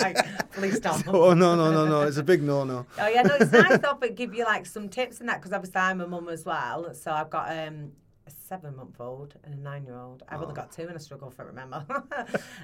[0.00, 1.02] Like, please stop.
[1.08, 2.02] oh no no no no!
[2.02, 2.86] It's a big no no.
[2.98, 5.52] Oh yeah, no, it's nice though, but give you like some tips and that because
[5.52, 6.94] obviously I'm a mum as well.
[6.94, 7.92] So I've got um,
[8.26, 10.22] a seven month old and a nine year old.
[10.28, 11.84] I've only got two and I struggle for it, remember.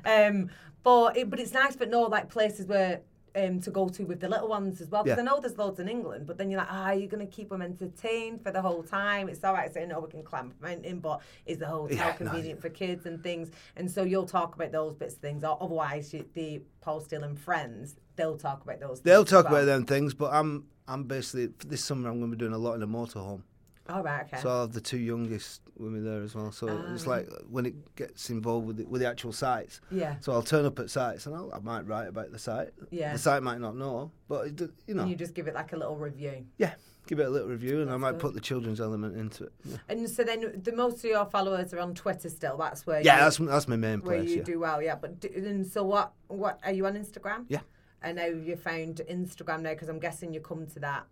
[0.04, 0.50] um,
[0.82, 3.00] but it, but it's nice, but no, like places where.
[3.37, 5.22] Um, to go to with the little ones as well because Yeah.
[5.22, 7.51] I know there's loads in England but then you're like ah you're going to keep
[7.51, 10.62] them entertained for the whole time it's all right saying oh we can climb a
[10.68, 14.25] mountain but is the hotel Yeah, no, convenient for kids and things and so you'll
[14.38, 18.38] talk about those bits of things or otherwise you, the Paul Steele and friends they'll
[18.38, 19.57] talk about those They'll talk well.
[19.57, 22.59] about them things, but I'm I'm basically this summer I'm going to be doing a
[22.59, 23.42] lot in a motorhome.
[23.88, 24.40] Oh, right, okay.
[24.42, 26.51] So I'll have the two youngest with me there as well.
[26.53, 27.11] So it's Ah.
[27.11, 29.81] like when it gets involved with the, with the actual sites.
[29.90, 30.16] yeah.
[30.20, 32.70] So I'll turn up at sites and I'll, I might write about the site.
[32.90, 33.12] Yeah.
[33.12, 35.72] The site might not know, but it, you know, And you just give it like
[35.72, 36.46] a little review.
[36.59, 36.75] yeah,
[37.07, 38.20] give it a little review, and I might good.
[38.20, 39.53] put the children's element into it.
[39.64, 42.57] Yeah, And so then the most of your followers are on Twitter still.
[42.57, 44.20] That's where yeah you, that's that's my main place.
[44.20, 44.42] where you Yeah.
[44.42, 44.83] do well.
[44.83, 44.96] Yeah.
[44.96, 46.12] But d- and so what?
[46.29, 47.44] What are you on Instagram?
[47.49, 47.61] Yeah.
[48.03, 51.07] I know you found Instagram now because I'm guessing you come to that.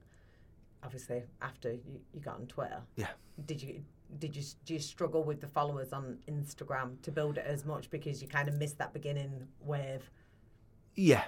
[0.85, 2.81] Obviously, after you, you got on Twitter.
[2.97, 3.09] Yeah.
[3.47, 3.83] Did you
[4.19, 7.91] did you do you struggle with the followers on Instagram to build it as much
[7.91, 10.11] because you kind of missed that beginning wave?
[10.95, 11.25] Yeah,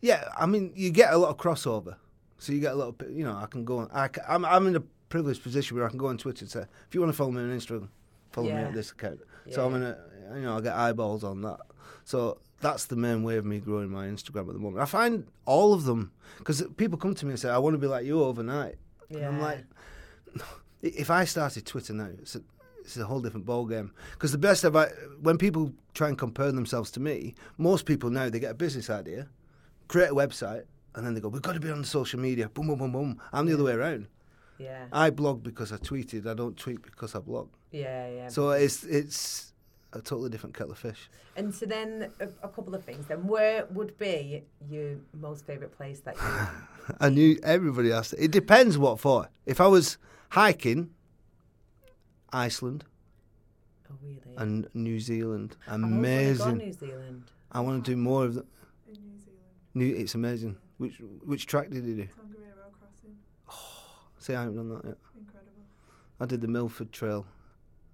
[0.00, 0.28] yeah.
[0.38, 1.96] I mean, you get a lot of crossover,
[2.38, 3.34] so you get a lot of you know.
[3.36, 3.78] I can go.
[3.78, 6.44] On, I ca- I'm I'm in a privileged position where I can go on Twitter
[6.44, 7.88] and say, if you want to follow me on Instagram,
[8.30, 8.68] follow me Yeah.
[8.68, 9.20] at this account.
[9.46, 9.76] Yeah, so I'm yeah.
[9.78, 11.58] in a you know I get eyeballs on that.
[12.04, 14.82] So that's the main way of me growing my Instagram at the moment.
[14.82, 17.78] I find all of them because people come to me and say, I want to
[17.78, 18.76] be like you overnight.
[19.10, 19.64] And I'm like,
[20.80, 22.42] if I started Twitter now, it's a,
[22.80, 23.92] it's a whole different ball game.
[24.12, 24.86] Because the best of I,
[25.20, 28.88] when people try and compare themselves to me, most people now they get a business
[28.88, 29.28] idea,
[29.88, 32.66] create a website, and then they go, "We've got to be on social media." Boom,
[32.66, 33.20] boom, boom, boom.
[33.32, 34.08] I'm the other way around.
[34.58, 34.86] Yeah.
[34.92, 36.26] I blog because I tweeted.
[36.26, 37.48] I don't tweet because I blog.
[37.70, 38.08] Yeah.
[38.08, 38.28] Yeah.
[38.28, 39.51] So it's it's
[39.92, 41.10] a totally different kettle of fish.
[41.36, 43.06] And so then a, a couple of things.
[43.06, 46.94] Then where would be your most favourite place that you?
[47.00, 48.14] I knew everybody asked.
[48.18, 49.28] It depends what for.
[49.46, 49.98] If I was
[50.30, 50.90] hiking,
[52.32, 52.84] Iceland
[53.90, 54.20] oh really?
[54.38, 56.58] and New Zealand, I've always wanted to amazing.
[56.58, 57.24] New Zealand.
[57.52, 58.46] I want to do more of that.
[58.88, 59.40] in New Zealand.
[59.74, 60.56] New, it's amazing.
[60.78, 62.02] Which which track did you do?
[62.04, 63.16] Tongariro crossing.
[64.18, 64.96] See, I haven't done that yet.
[65.18, 65.52] Incredible.
[66.20, 67.26] I did the Milford Trail.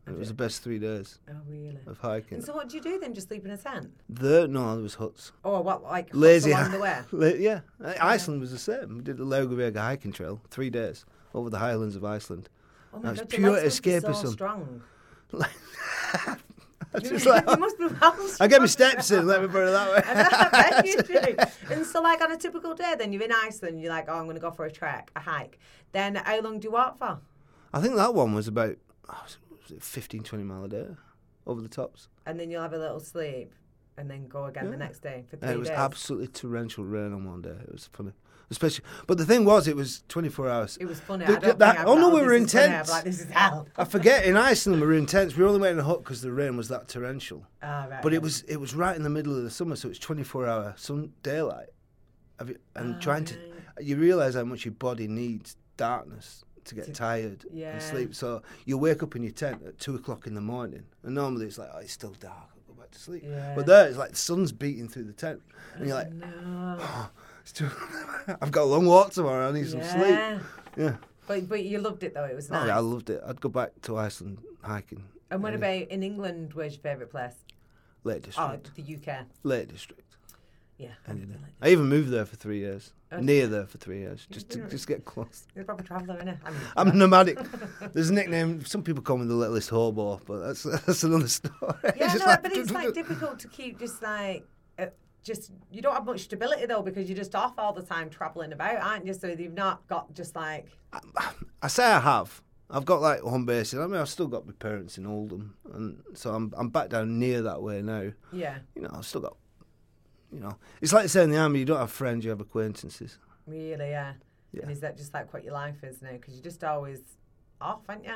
[0.09, 1.79] It was the best three days Oh really?
[1.87, 2.37] of hiking.
[2.39, 3.15] And so what do you do then?
[3.15, 3.91] Just sleep in a tent?
[4.09, 5.33] There, no, there was huts.
[5.45, 5.83] Or what?
[5.83, 6.99] Like huts Lazy along the way?
[7.13, 8.97] La- yeah, Uh, Iceland was the same.
[8.99, 12.49] We did the Laugavega hiking trail, three days over the highlands of Iceland.
[12.95, 14.33] Oh my That's god, pure be so escapism.
[14.33, 14.83] strong.
[16.95, 19.27] I, just like, you must be well I get my steps in.
[19.27, 20.03] Let me put it that way.
[20.07, 21.75] I know, I bet you do.
[21.75, 23.81] And so, like on a typical day, then you're in Iceland.
[23.83, 25.59] You're like, oh, I'm going to go for a trek, a hike.
[25.93, 27.19] Then how long do you walk for?
[27.75, 28.77] I think that one was about
[29.71, 30.87] oh, was it- was it 15, 20 mile a day
[31.47, 32.09] over the tops.
[32.27, 33.53] And then you'll have a little sleep,
[33.97, 35.79] and then go again the next day for three And it was days.
[35.79, 37.57] absolutely torrential rain on one day.
[37.63, 38.13] It was funny,
[38.51, 38.85] especially.
[39.07, 40.77] But the thing was, it was 24 hours.
[40.79, 41.25] It was funny.
[41.25, 42.65] The- I don't that- oh, no, we were is funny.
[42.65, 42.91] I'd be intense.
[42.91, 43.67] Like this is hell.
[43.77, 45.37] I forget in Iceland we were intense.
[45.37, 47.47] We only went in a hut because the rain was that torrential.
[47.63, 49.89] Ah, right, But it was it was right in the middle of the summer, so
[49.89, 51.69] it's 24 hour sun daylight.
[52.39, 53.37] Have you, and Ah, trying to,
[53.81, 57.73] you realise how much your body needs darkness to get To- tired yeah.
[57.73, 58.15] and sleep.
[58.15, 61.47] So you wake up in your tent at two o'clock in the morning, and normally
[61.47, 62.33] it's like, oh, it's still dark.
[62.55, 63.25] I'll go back to sleep.
[63.27, 63.55] Yeah.
[63.57, 65.43] But there, it's like the sun's beating through the tent,
[65.75, 66.79] and you're like, no.
[66.81, 67.11] oh,
[67.43, 67.69] it's too.
[68.41, 69.49] I've got a long walk tomorrow.
[69.49, 70.19] I need some sleep.
[70.77, 70.97] Yeah.
[71.27, 72.25] But but you loved it though.
[72.25, 72.69] It was Oh, nice.
[72.69, 73.21] yeah, I loved it.
[73.27, 75.05] I'd go back to Iceland hiking.
[75.31, 76.55] and what about in England?
[76.55, 77.35] Where's your favourite place?
[78.05, 78.51] Lake District.
[78.51, 79.05] Oh, District.
[79.07, 79.27] the UK.
[79.43, 80.08] Lake District.
[80.79, 80.91] Yeah.
[81.09, 81.35] Any day.
[81.61, 82.93] I even moved there for three years.
[83.11, 84.67] Oh, Near there for three years, just to Yeah.
[84.69, 85.47] just get close.
[85.55, 86.39] You're a proper traveller, innit?
[86.45, 87.39] I mean, I'm nomadic.
[87.93, 88.65] There's a nickname.
[88.65, 91.55] Some people call me the littlest hobo, but that's that's another story.
[91.97, 94.45] Yeah, Just no, like- but it's like difficult to keep just like.
[94.79, 94.87] Uh,
[95.25, 98.53] just you don't have much stability though because you're just off all the time traveling
[98.53, 99.15] about, aren't you?
[99.15, 100.67] So you've not got just like
[101.63, 102.41] I say I have.
[102.71, 103.73] I've got like home base.
[103.75, 107.19] I mean, I've still got my parents in Oldham, and so I'm I'm back down
[107.19, 108.13] near that way now.
[108.33, 109.37] yeah, You know, I've still got.
[110.33, 113.19] You know, it's like saying in the army, you don't have friends, you have acquaintances.
[113.47, 114.13] really, yeah.
[114.53, 114.63] Yeah.
[114.63, 116.13] And is that just like what your life is now?
[116.13, 117.01] Because you're just always
[117.61, 118.15] off, aren't you?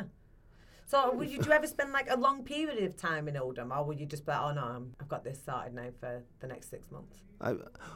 [0.93, 3.73] So would you, do you ever spend like a long period of time in Oldham,
[3.73, 6.23] or would you just be like, oh no, I'm, I've got this started now for
[6.41, 7.17] the next six months?
[7.41, 7.55] I,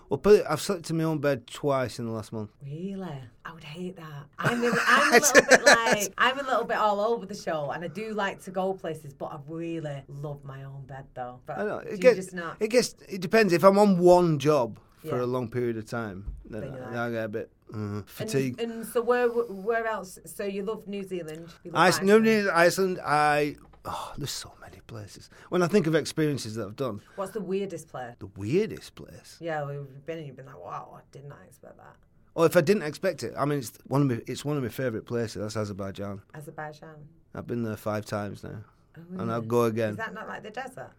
[0.08, 2.52] well, put it, I've slept in my own bed twice in the last month.
[2.64, 3.20] Really?
[3.44, 4.24] I would hate that.
[4.38, 7.70] I'm a, I'm a little bit like I'm a little bit all over the show,
[7.70, 11.40] and I do like to go places, but I really love my own bed though.
[11.44, 12.56] But I know it gets just not.
[12.60, 13.52] it gets it depends.
[13.52, 15.24] If I'm on one job for Yeah.
[15.24, 18.86] a long period of time, then, Then I, I get a bit uh, And, and
[18.86, 20.18] so where where else?
[20.24, 21.48] So you love New Zealand.
[21.64, 22.44] Love Iceland, Iceland.
[22.46, 23.56] no, Iceland, I.
[23.88, 25.30] Oh, there's so many places.
[25.48, 28.14] When I think of experiences that I've done, What's the weirdest place?
[28.18, 29.36] the weirdest place.
[29.40, 31.94] Yeah, we've been and you've been like, wow, I did not expect that.
[32.34, 34.62] Or if I didn't expect it, I mean, it's one of my, it's one of
[34.64, 35.40] my favourite places.
[35.40, 36.20] That's Azerbaijan.
[36.34, 36.96] Azerbaijan.
[37.34, 38.58] I've been there five times now,
[38.98, 39.90] Oh, and I'll go again.
[39.90, 40.90] Is that not like the desert?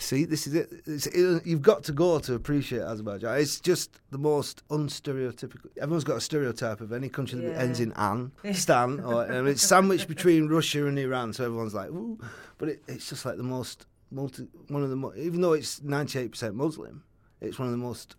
[0.00, 0.68] See, this is it.
[0.84, 1.46] It's, it.
[1.46, 3.38] You've got to go to appreciate Azerbaijan.
[3.38, 5.66] It's just the most unstereotypical.
[5.80, 9.62] Everyone's got a stereotype of any country that ends in "an," Stan, or and it's
[9.62, 11.32] sandwiched between Russia and Iran.
[11.32, 12.18] So everyone's like, "Ooh,"
[12.58, 14.48] but it, it's just like the most multi.
[14.68, 17.04] One of the mo- even though it's ninety-eight percent Muslim,
[17.40, 18.16] it's one of the most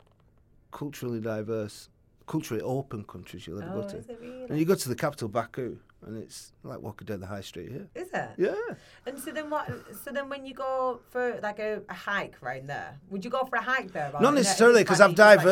[0.72, 1.90] culturally diverse,
[2.28, 4.04] culturally open countries you'll ever Oh, go to.
[4.22, 4.46] really?
[4.50, 7.72] And you go to the capital, Baku, and it's like walking down the high street
[7.72, 7.88] here.
[7.96, 8.30] Is it?
[8.38, 8.56] Yeah.
[9.06, 9.68] And so then what?
[10.04, 13.46] So then when you go for like a, a hike around there, would you go
[13.46, 14.12] for a hike there?
[14.20, 15.46] Not necessarily because I've you just like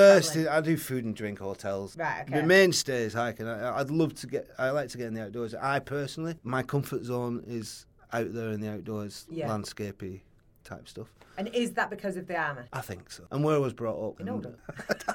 [0.48, 1.98] I do food and drink hotels.
[1.98, 2.46] Right, My okay.
[2.46, 3.48] mainstay is hiking.
[3.48, 4.48] I, I'd love to get.
[4.58, 5.56] I like to get in the outdoors.
[5.56, 9.50] I personally, my comfort zone is out there in the outdoors, Yeah.
[9.50, 10.22] landscapey
[10.65, 11.08] type stuff.
[11.38, 12.67] And is that because of the armour?
[12.73, 13.23] I think so.
[13.32, 14.19] And where I was brought up.
[14.19, 14.56] In Oldham?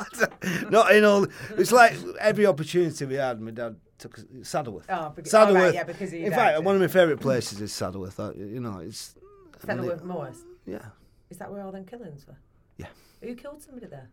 [0.70, 1.26] Not in all.
[1.58, 3.40] It's like every opportunity we had.
[3.40, 4.84] My dad took us Saddleworth.
[4.88, 5.54] Oh, because, Saddleworth.
[5.54, 8.18] Right, yeah, because in fact, one of my favourite places is Saddleworth.
[8.18, 9.14] I, you know, it's.
[9.62, 10.44] I mean, Saddleworth Moors.
[10.66, 10.86] Yeah.
[11.28, 12.38] Is that where all them killings were?
[12.78, 12.86] Yeah.
[13.22, 14.08] Who killed somebody there?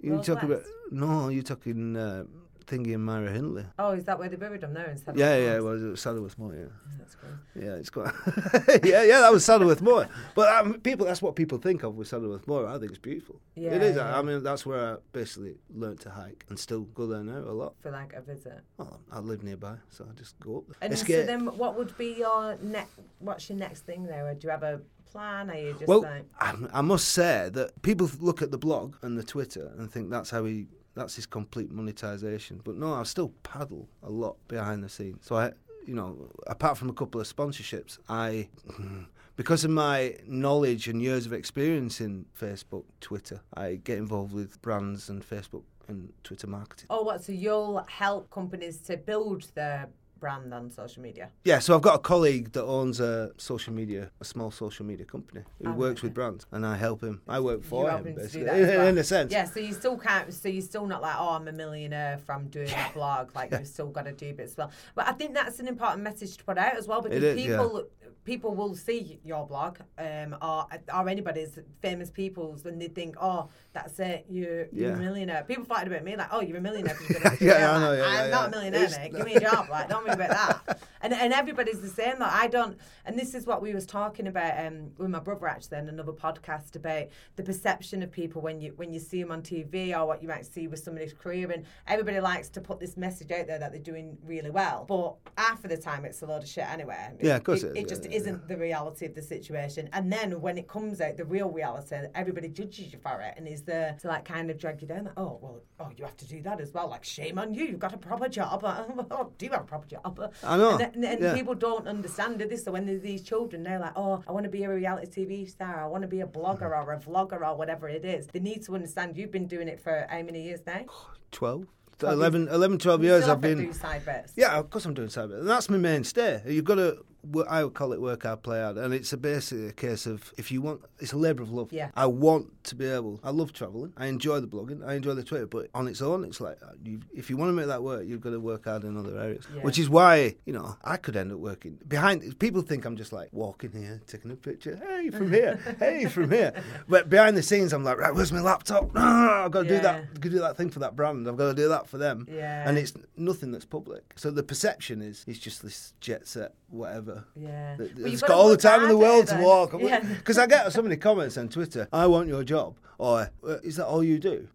[0.00, 0.62] You talking about?
[0.90, 2.24] No, you're talking uh,
[2.66, 3.64] thingy in Myra Hindley.
[3.78, 5.88] Oh, is that where they buried him there in Saddleworth Yeah, yeah, it was, it
[5.88, 6.54] was Saddleworth Moor.
[6.54, 6.64] Yeah.
[6.98, 7.30] That's cool.
[7.54, 8.12] Yeah, it's quite.
[8.84, 10.08] yeah, yeah, that was Saddleworth Moor.
[10.34, 12.66] But um, people, that's what people think of with Saddleworth Moor.
[12.66, 13.40] I think it's beautiful.
[13.54, 13.96] Yeah, it is.
[13.96, 14.18] yeah.
[14.18, 17.52] I mean, that's where I basically learned to hike and still go there now a
[17.52, 17.74] lot.
[17.80, 18.60] For like a visit.
[18.76, 20.76] Well, I live nearby, so I just go up there.
[20.82, 21.22] And Escape.
[21.22, 22.92] so then, what would be your next?
[23.18, 24.32] What's your next thing there?
[24.34, 25.50] Do you have a plan?
[25.50, 26.24] Are you just well, like?
[26.38, 30.10] I, I must say that people look at the blog and the Twitter and think
[30.10, 30.66] that's how he.
[30.94, 32.60] That's his complete monetization.
[32.64, 35.24] But no, I still paddle a lot behind the scenes.
[35.24, 35.52] So I,
[35.86, 38.48] you know, apart from a couple of sponsorships, I,
[39.36, 44.60] because of my knowledge and years of experience in Facebook, Twitter, I get involved with
[44.62, 46.86] brands and Facebook and Twitter marketing.
[46.90, 47.22] Oh, what?
[47.22, 49.88] So you'll help companies to build their
[50.20, 51.30] brand on social media.
[51.44, 55.06] Yeah, so I've got a colleague that owns a social media, a small social media
[55.06, 56.08] company who Oh, works okay.
[56.08, 57.22] with brands, and I help him.
[57.26, 58.86] I work for You're him, basically, that well.
[58.88, 59.32] in a sense.
[59.32, 60.32] Yeah, so you still can't.
[60.32, 63.34] So you're still not like, oh, I'm a millionaire from doing a blog.
[63.34, 64.70] Like you've still got to do bits as well.
[64.94, 67.56] But I think that's an important message to put out as well because is, yeah.
[67.56, 67.84] people
[68.22, 73.48] people will see your blog um, or or anybody's famous people's and they think, oh,
[73.72, 75.42] that's it, you're, you're a millionaire.
[75.48, 76.96] People fight about me like, oh, you're a millionaire."
[77.40, 77.72] Yeah.
[77.72, 78.46] I know, yeah, I'm yeah, not yeah.
[78.46, 79.14] a millionaire, It's- mate.
[79.16, 79.68] Give me a job.
[79.70, 80.80] Like, don't about that.
[81.02, 82.18] And and everybody's the same.
[82.18, 82.78] Like, I don't.
[83.04, 86.12] And this is what we was talking about um, with my brother actually in another
[86.12, 90.06] podcast about the perception of people when you when you see them on TV or
[90.06, 91.50] what you might see with somebody's career.
[91.50, 95.16] And everybody likes to put this message out there that they're doing really well, but
[95.36, 97.12] half of the time it's a load of shit anyway.
[97.20, 99.88] Yeah, of course it, it it just yeah, yeah, isn't the reality of the situation.
[99.92, 103.48] And then when it comes out, the real reality, everybody judges you for it and
[103.48, 105.04] is there to like kind of drag you down.
[105.04, 106.88] Like, oh well, oh you have to do that as well.
[106.88, 107.64] Like shame on you.
[107.64, 108.60] You've got a proper job.
[109.10, 109.99] oh, do you have a proper job?
[110.04, 111.34] I know, And, and, and yeah.
[111.34, 112.64] people don't understand this.
[112.64, 115.48] So when there's these children, they're like, oh, I want to be a reality TV
[115.50, 115.82] star.
[115.82, 118.26] I want to be a blogger or a vlogger or whatever it is.
[118.28, 120.84] They need to understand you've been doing it for how many years now?
[121.32, 121.66] 12,
[121.98, 123.58] Twelve 11, 11 12 You years I've been.
[123.58, 124.32] do side bits.
[124.36, 126.42] Yeah, of course I'm doing cyber, and that's my mainstay.
[126.46, 127.04] You've got to,
[127.48, 130.32] I would call it work hard, play hard, and it's a basically a case of
[130.38, 131.72] if you want, it's a labour of love.
[131.72, 131.90] Yeah.
[131.94, 133.20] I want to be able.
[133.22, 133.92] I love travelling.
[133.96, 134.86] I enjoy the blogging.
[134.86, 137.50] I enjoy the Twitter, but on its own, it's like uh, you, if you want
[137.50, 139.46] to make that work, you've got to work hard in other areas.
[139.54, 139.62] Yeah.
[139.62, 142.38] Which is why you know I could end up working behind.
[142.38, 144.76] People think I'm just like walking here, taking a picture.
[144.76, 145.58] Hey, from here.
[145.78, 146.52] hey, from here.
[146.88, 148.90] But behind the scenes, I'm like, right, where's my laptop?
[148.96, 149.80] I've got to do Yeah.
[149.82, 150.14] that.
[150.14, 151.28] Got to do that thing for that brand.
[151.28, 152.26] I've got to do that for them.
[152.30, 152.68] Yeah.
[152.68, 154.02] And it's nothing that's public.
[154.16, 157.09] So the perception is it's just this jet set, whatever.
[157.36, 157.76] Yeah.
[157.76, 159.74] that- It's you've got all the time in the world to walk.
[159.78, 160.00] Yeah.
[160.00, 161.88] Because I get so many comments on Twitter.
[161.92, 164.46] I want your job, or "Uh, is that all you do?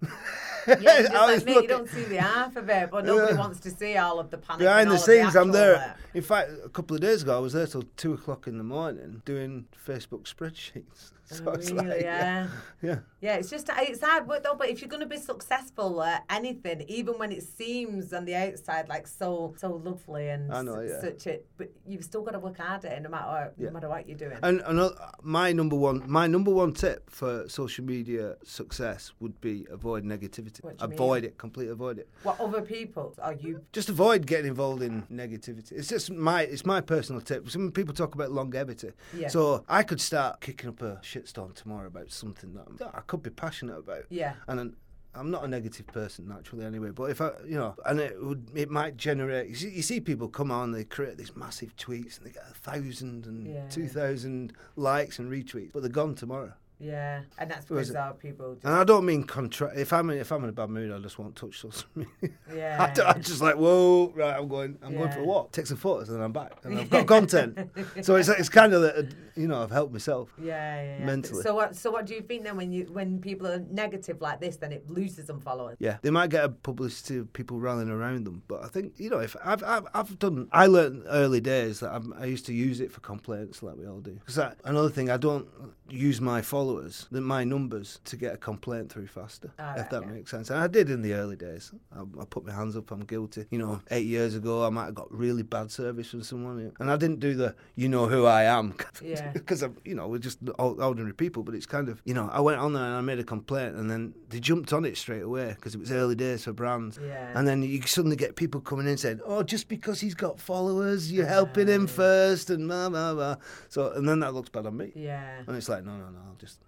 [0.68, 3.34] Yeah, just I was like me, you don't see the half of it, but nobody
[3.34, 3.40] Yeah.
[3.40, 4.60] wants to see all of the panic.
[4.60, 5.76] Behind the scenes, I'm there.
[5.76, 5.98] work.
[6.14, 8.64] In fact, a couple of days ago, I was there till two o'clock in the
[8.64, 11.12] morning doing Facebook spreadsheets.
[11.36, 11.88] So it's really?
[11.88, 12.48] like, yeah.
[12.82, 13.00] yeah.
[13.20, 14.56] Yeah, it's just it's hard work though.
[14.56, 18.36] But if you're going to be successful at anything, even when it seems on the
[18.36, 21.02] outside like so so lovely and know, yeah.
[21.02, 23.68] such it, but you've still got to work hard at it no matter Yeah.
[23.68, 24.38] no matter what you're doing.
[24.44, 29.66] And another, my number one, my number one tip for social media success would be
[29.72, 30.64] avoid negativity.
[30.64, 31.32] What do you Avoid mean?
[31.32, 32.08] it, completely avoid it.
[32.24, 33.62] what other people are you?
[33.74, 35.72] just avoid getting involved in negativity.
[35.72, 37.50] It's just my it's my personal tip.
[37.50, 38.92] Some people talk about longevity.
[39.18, 39.30] Yeah.
[39.30, 43.02] So I could start kicking up a shitstorm tomorrow about something that, I'm, that I
[43.02, 44.04] could be passionate about.
[44.10, 44.34] Yeah.
[44.48, 44.76] And then,
[45.18, 46.90] I'm not a negative person naturally anyway.
[46.90, 49.48] But if I, you know, and it would, it might generate.
[49.48, 52.44] You see, you see people come on, they create these massive tweets, and they get
[52.50, 53.68] a thousand and Yeah.
[53.70, 56.52] two thousand likes and retweets, but they're gone tomorrow.
[56.80, 58.54] Yeah, and that's because our people.
[58.56, 59.72] Just, And I don't mean contra.
[59.76, 61.64] If I'm in, if I'm in a bad mood, I just won't touch
[61.96, 62.12] media.
[62.54, 65.52] yeah, I I'm just like, whoa, right, I'm going, I'm going for a walk.
[65.52, 67.58] Take some photos, and I'm back, and I've got content.
[68.02, 70.34] So it's it's kind of, that you know, I've helped myself.
[70.42, 71.06] yeah, yeah, yeah.
[71.06, 71.44] mentally.
[71.44, 71.76] So what?
[71.76, 74.72] So what do you think then when you when people are negative like this, then
[74.72, 75.78] it loses some followers?
[75.80, 79.10] Yeah, they might get a publicity of people rallying around them, but I think you
[79.10, 80.50] know if I've I've, I've done.
[80.52, 83.88] I learned early days that I'm, I used to use it for complaints, like we
[83.88, 84.12] all do.
[84.12, 85.48] Because another thing, I don't
[85.90, 89.52] use my followers, my numbers, to get a complaint through faster.
[89.60, 90.12] Ah, if right, that okay.
[90.12, 91.72] makes sense, and I did in the early days.
[91.96, 92.92] I, I put my hands up.
[92.92, 93.46] I'm guilty.
[93.52, 96.92] You know, eight years ago, I might have got really bad service from someone, and
[96.92, 98.76] I didn't do the you know who I am.
[99.34, 101.44] Because I'm, you know, we're just ordinary people.
[101.44, 103.76] But it's kind of, you know, I went on there and I made a complaint,
[103.76, 107.00] and then they jumped on it straight away because it was early days for brands.
[107.02, 107.32] Yeah.
[107.36, 111.12] And then you suddenly get people coming in saying, "Oh, just because he's got followers,
[111.12, 113.36] you're helping him first, and blah blah blah."
[113.70, 114.92] So, and then that looks bad on me.
[114.96, 115.42] Yeah.
[115.46, 116.60] And it's like, no, no, no, I'll just.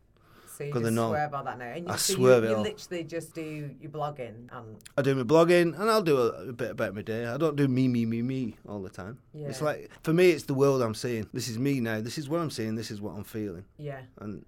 [0.57, 1.09] So you just know.
[1.09, 1.65] swear about that now.
[1.65, 5.13] And you, I so swerve you, you literally just do your blogging and I do
[5.13, 7.27] my blogging, and I'll do a, a bit about my day.
[7.27, 9.19] I don't do me, me, me, me all the time.
[9.35, 9.49] Yeah.
[9.49, 11.29] It's like for me, it's the world I'm seeing.
[11.31, 12.01] This is me now.
[12.01, 12.73] This is what I'm seeing.
[12.73, 14.01] This is what I'm feeling, yeah.
[14.19, 14.43] and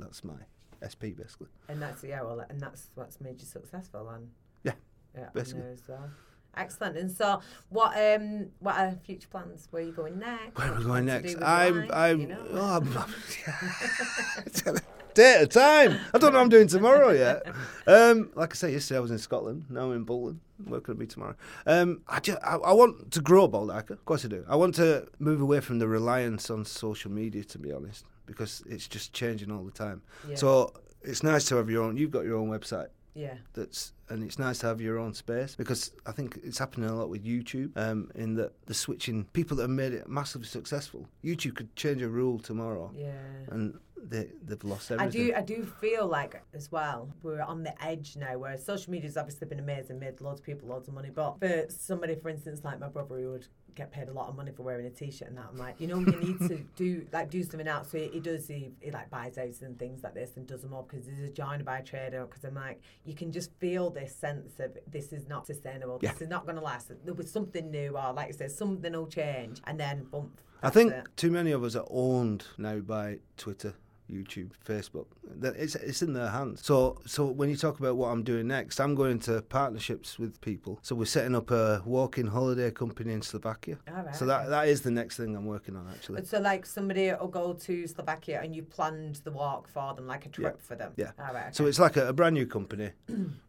[0.00, 0.34] that's my
[0.82, 1.46] SP basically.
[1.68, 4.28] And that's yeah, well, and that's what's made you successful, and
[4.64, 4.72] Yeah,
[5.16, 5.62] yeah, I basically.
[5.62, 6.10] know as well.
[6.56, 6.98] Excellent.
[6.98, 7.40] And so,
[7.70, 9.68] what um, what are future plans?
[9.70, 10.58] Where are you going next?
[10.58, 11.42] Where am I going plan to do next?
[11.42, 12.44] I'm, I'm, you know?
[12.52, 14.76] oh, I'm
[15.18, 15.98] at a time.
[16.12, 17.46] I don't know what I'm doing tomorrow yet.
[17.86, 19.66] Um, like I say, yesterday I was in Scotland.
[19.68, 20.40] Now I'm in Bolton.
[20.66, 21.34] Working on me tomorrow.
[21.66, 23.94] Um, I, just, I, I want to grow Bald Hiker.
[23.94, 24.44] Of course I do.
[24.48, 28.62] I want to move away from the reliance on social media, to be honest, because
[28.68, 30.02] it's just changing all the time.
[30.28, 30.36] Yeah.
[30.36, 30.72] So
[31.02, 31.96] it's nice to have your own.
[31.96, 35.54] You've got your own website yeah, that's and it's nice to have your own space
[35.56, 37.76] because I think it's happening a lot with YouTube.
[37.76, 41.08] Um, in that the switching people that have made it massively successful.
[41.24, 43.12] YouTube could change a rule tomorrow, yeah.
[43.50, 45.34] and they they've lost everything.
[45.34, 48.36] I do, I do feel like as well we're on the edge now.
[48.38, 51.10] Where social media's obviously been amazing, made loads of people loads of money.
[51.14, 54.36] But for somebody, for instance, like my brother, who would get paid a lot of
[54.36, 57.06] money for wearing a t-shirt and that, I'm like, you know, you need to do
[57.12, 57.90] like do something else.
[57.90, 60.62] So he, he does, he, he like buys houses and things like this and does
[60.62, 62.12] them up because he's a joiner by trade.
[62.12, 65.98] Because I'm like, you can just feel this sense of this is not sustainable.
[66.02, 66.12] Yeah.
[66.12, 66.90] This is not going to last.
[67.04, 70.40] There was something new, or like I said, something will change, and then bump.
[70.62, 71.06] I think it.
[71.16, 73.74] too many of us are owned now by Twitter,
[74.12, 75.06] YouTube, Facebook.
[75.42, 76.64] That- It's it's in their hands.
[76.64, 80.40] So so when you talk about what I'm doing next, I'm going into partnerships with
[80.40, 80.78] people.
[80.82, 83.76] So we're setting up a walk-in holiday company in Slovakia.
[83.88, 86.24] All right, So that that is the next thing I'm working on actually.
[86.24, 90.26] So, like, somebody will go to Slovakia and you planned the walk for them, like
[90.26, 90.92] a trip for them.
[90.96, 91.12] Yeah.
[91.18, 91.54] All right.
[91.56, 92.90] So it's like a, a brand new company,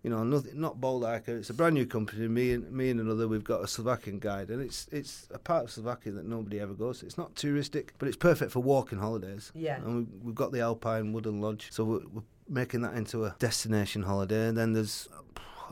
[0.03, 1.36] you know, nothing, not Bald Hiker.
[1.38, 2.28] It's a brand new company.
[2.28, 5.64] Me and me and another, we've got a Slovakian guide, and it's it's a part
[5.66, 6.99] of Slovakia that nobody ever goes.
[6.99, 7.05] to.
[7.05, 9.51] It's not touristic, but it's perfect for walking holidays.
[9.55, 9.78] Yeah.
[9.84, 13.36] And we, we've got the Alpine Wooden Lodge, so we're, we're making that into a
[13.39, 14.47] destination holiday.
[14.47, 15.10] And then there's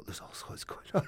[0.06, 1.08] there's all sorts going on.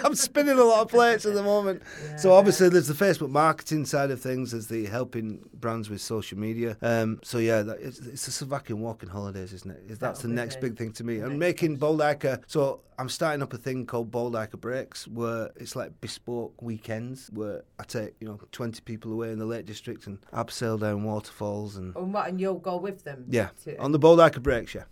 [0.04, 1.82] I'm spinning a lot of plates at the moment.
[2.18, 6.38] So obviously there's the Facebook marketing side of things, there's the helping brands with social
[6.38, 6.76] media.
[6.82, 10.00] Um, so yeah, that, it's, it's the Slovakian walking holidays, isn't it?
[10.00, 11.18] That's the That'll next big thing to me.
[11.18, 12.40] And next making Bald Hiker.
[12.46, 16.60] So I'm starting up a thing called Bold Bald Hiker Breaks, where it's like bespoke
[16.62, 20.80] weekends, where I take you know 20 people away in the Lake District and abseil
[20.80, 21.94] down waterfalls and.
[21.96, 22.28] And what?
[22.28, 23.26] And you'll go with them.
[23.28, 24.84] Yeah, To, on the Bold Bald Hiker Breaks, yeah.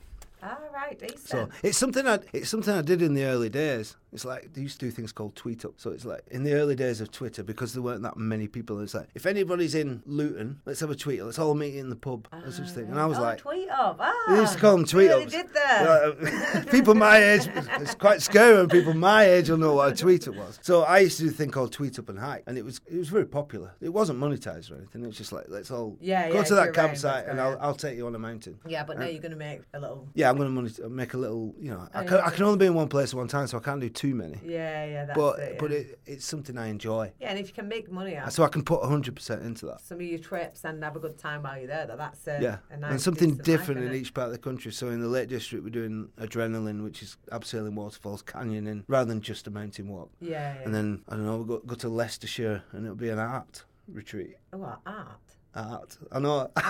[0.42, 0.98] All right.
[0.98, 1.20] Decent.
[1.20, 3.96] So it's something I it's something I did in the early days.
[4.12, 5.74] It's like they used to do things called tweet up.
[5.78, 8.80] So it's like in the early days of Twitter because there weren't that many people.
[8.80, 11.20] It's like if anybody's in Luton, let's have a tweet.
[11.20, 11.26] up.
[11.26, 12.28] Let's all meet in the pub.
[12.32, 12.86] or such thing.
[12.86, 13.96] And I was oh, like, tweet up.
[14.00, 15.32] Ah, they used to call them tweet really ups.
[15.32, 15.86] did that.
[15.86, 17.48] Uh, people my age,
[17.80, 20.58] it's quite scary when people my age will know what a tweet up was.
[20.62, 22.80] So I used to do a thing called tweet up and hike, and it was
[22.86, 23.72] it was very popular.
[23.80, 25.02] It wasn't monetized or anything.
[25.04, 27.58] It was just like let's all Yeah, go yeah, to that campsite and I'll.
[27.60, 28.58] I'll take you on a mountain.
[28.66, 30.08] yeah, but now you're going to make a little.
[30.14, 31.54] Yeah, I'm going to make a little.
[31.58, 32.26] You know, I Oh, can, yeah.
[32.26, 34.14] I can only be in one place at one time, so I can't do too
[34.16, 34.36] many.
[34.44, 35.04] Yeah, yeah.
[35.04, 35.58] That's but it.
[35.58, 38.42] but it, it's something I enjoy, yeah, and if you can make money out so
[38.42, 39.80] I can put 100 percent into that.
[39.80, 42.40] some of your trips and have a good time while you're there, that that's a,
[42.42, 44.72] Yeah, a nice and something different life, in each part of the country.
[44.72, 49.20] So in the Lake District, we're doing adrenaline, which is abseiling waterfalls, canyoning, rather than
[49.20, 50.10] just a mountain walk.
[50.20, 50.62] Yeah, yeah.
[50.64, 53.64] And then I don't know, we'll go, go to Leicestershire, and it'll be an art
[53.86, 54.36] retreat.
[54.52, 55.31] oh, art.
[55.54, 55.96] Art.
[56.10, 56.50] I know.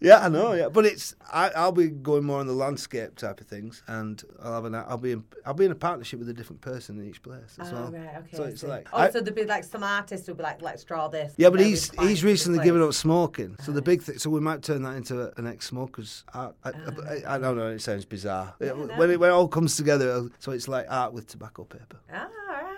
[0.00, 0.54] Yeah, I know.
[0.54, 4.22] Yeah, but it's I, I'll be going more on the landscape type of things, and
[4.42, 6.98] I'll have an I'll be in, I'll be in a partnership with a different person
[6.98, 7.92] in each place as Oh, well.
[7.92, 8.36] right, okay.
[8.36, 10.82] So it's like oh, I- so there'd be like some artists who'd be like, let's
[10.82, 11.34] draw this.
[11.36, 13.56] Yeah, but he's he's recently given up smoking.
[13.62, 16.56] So the big thing, so we might turn that into a, an ex-smokers art.
[16.64, 16.90] I, Ah.
[17.28, 17.68] I, I don't know.
[17.68, 18.54] It sounds bizarre.
[18.60, 21.64] Yeah, It- when, it, when it all comes together, so it's like art with tobacco
[21.64, 22.28] paper Ah,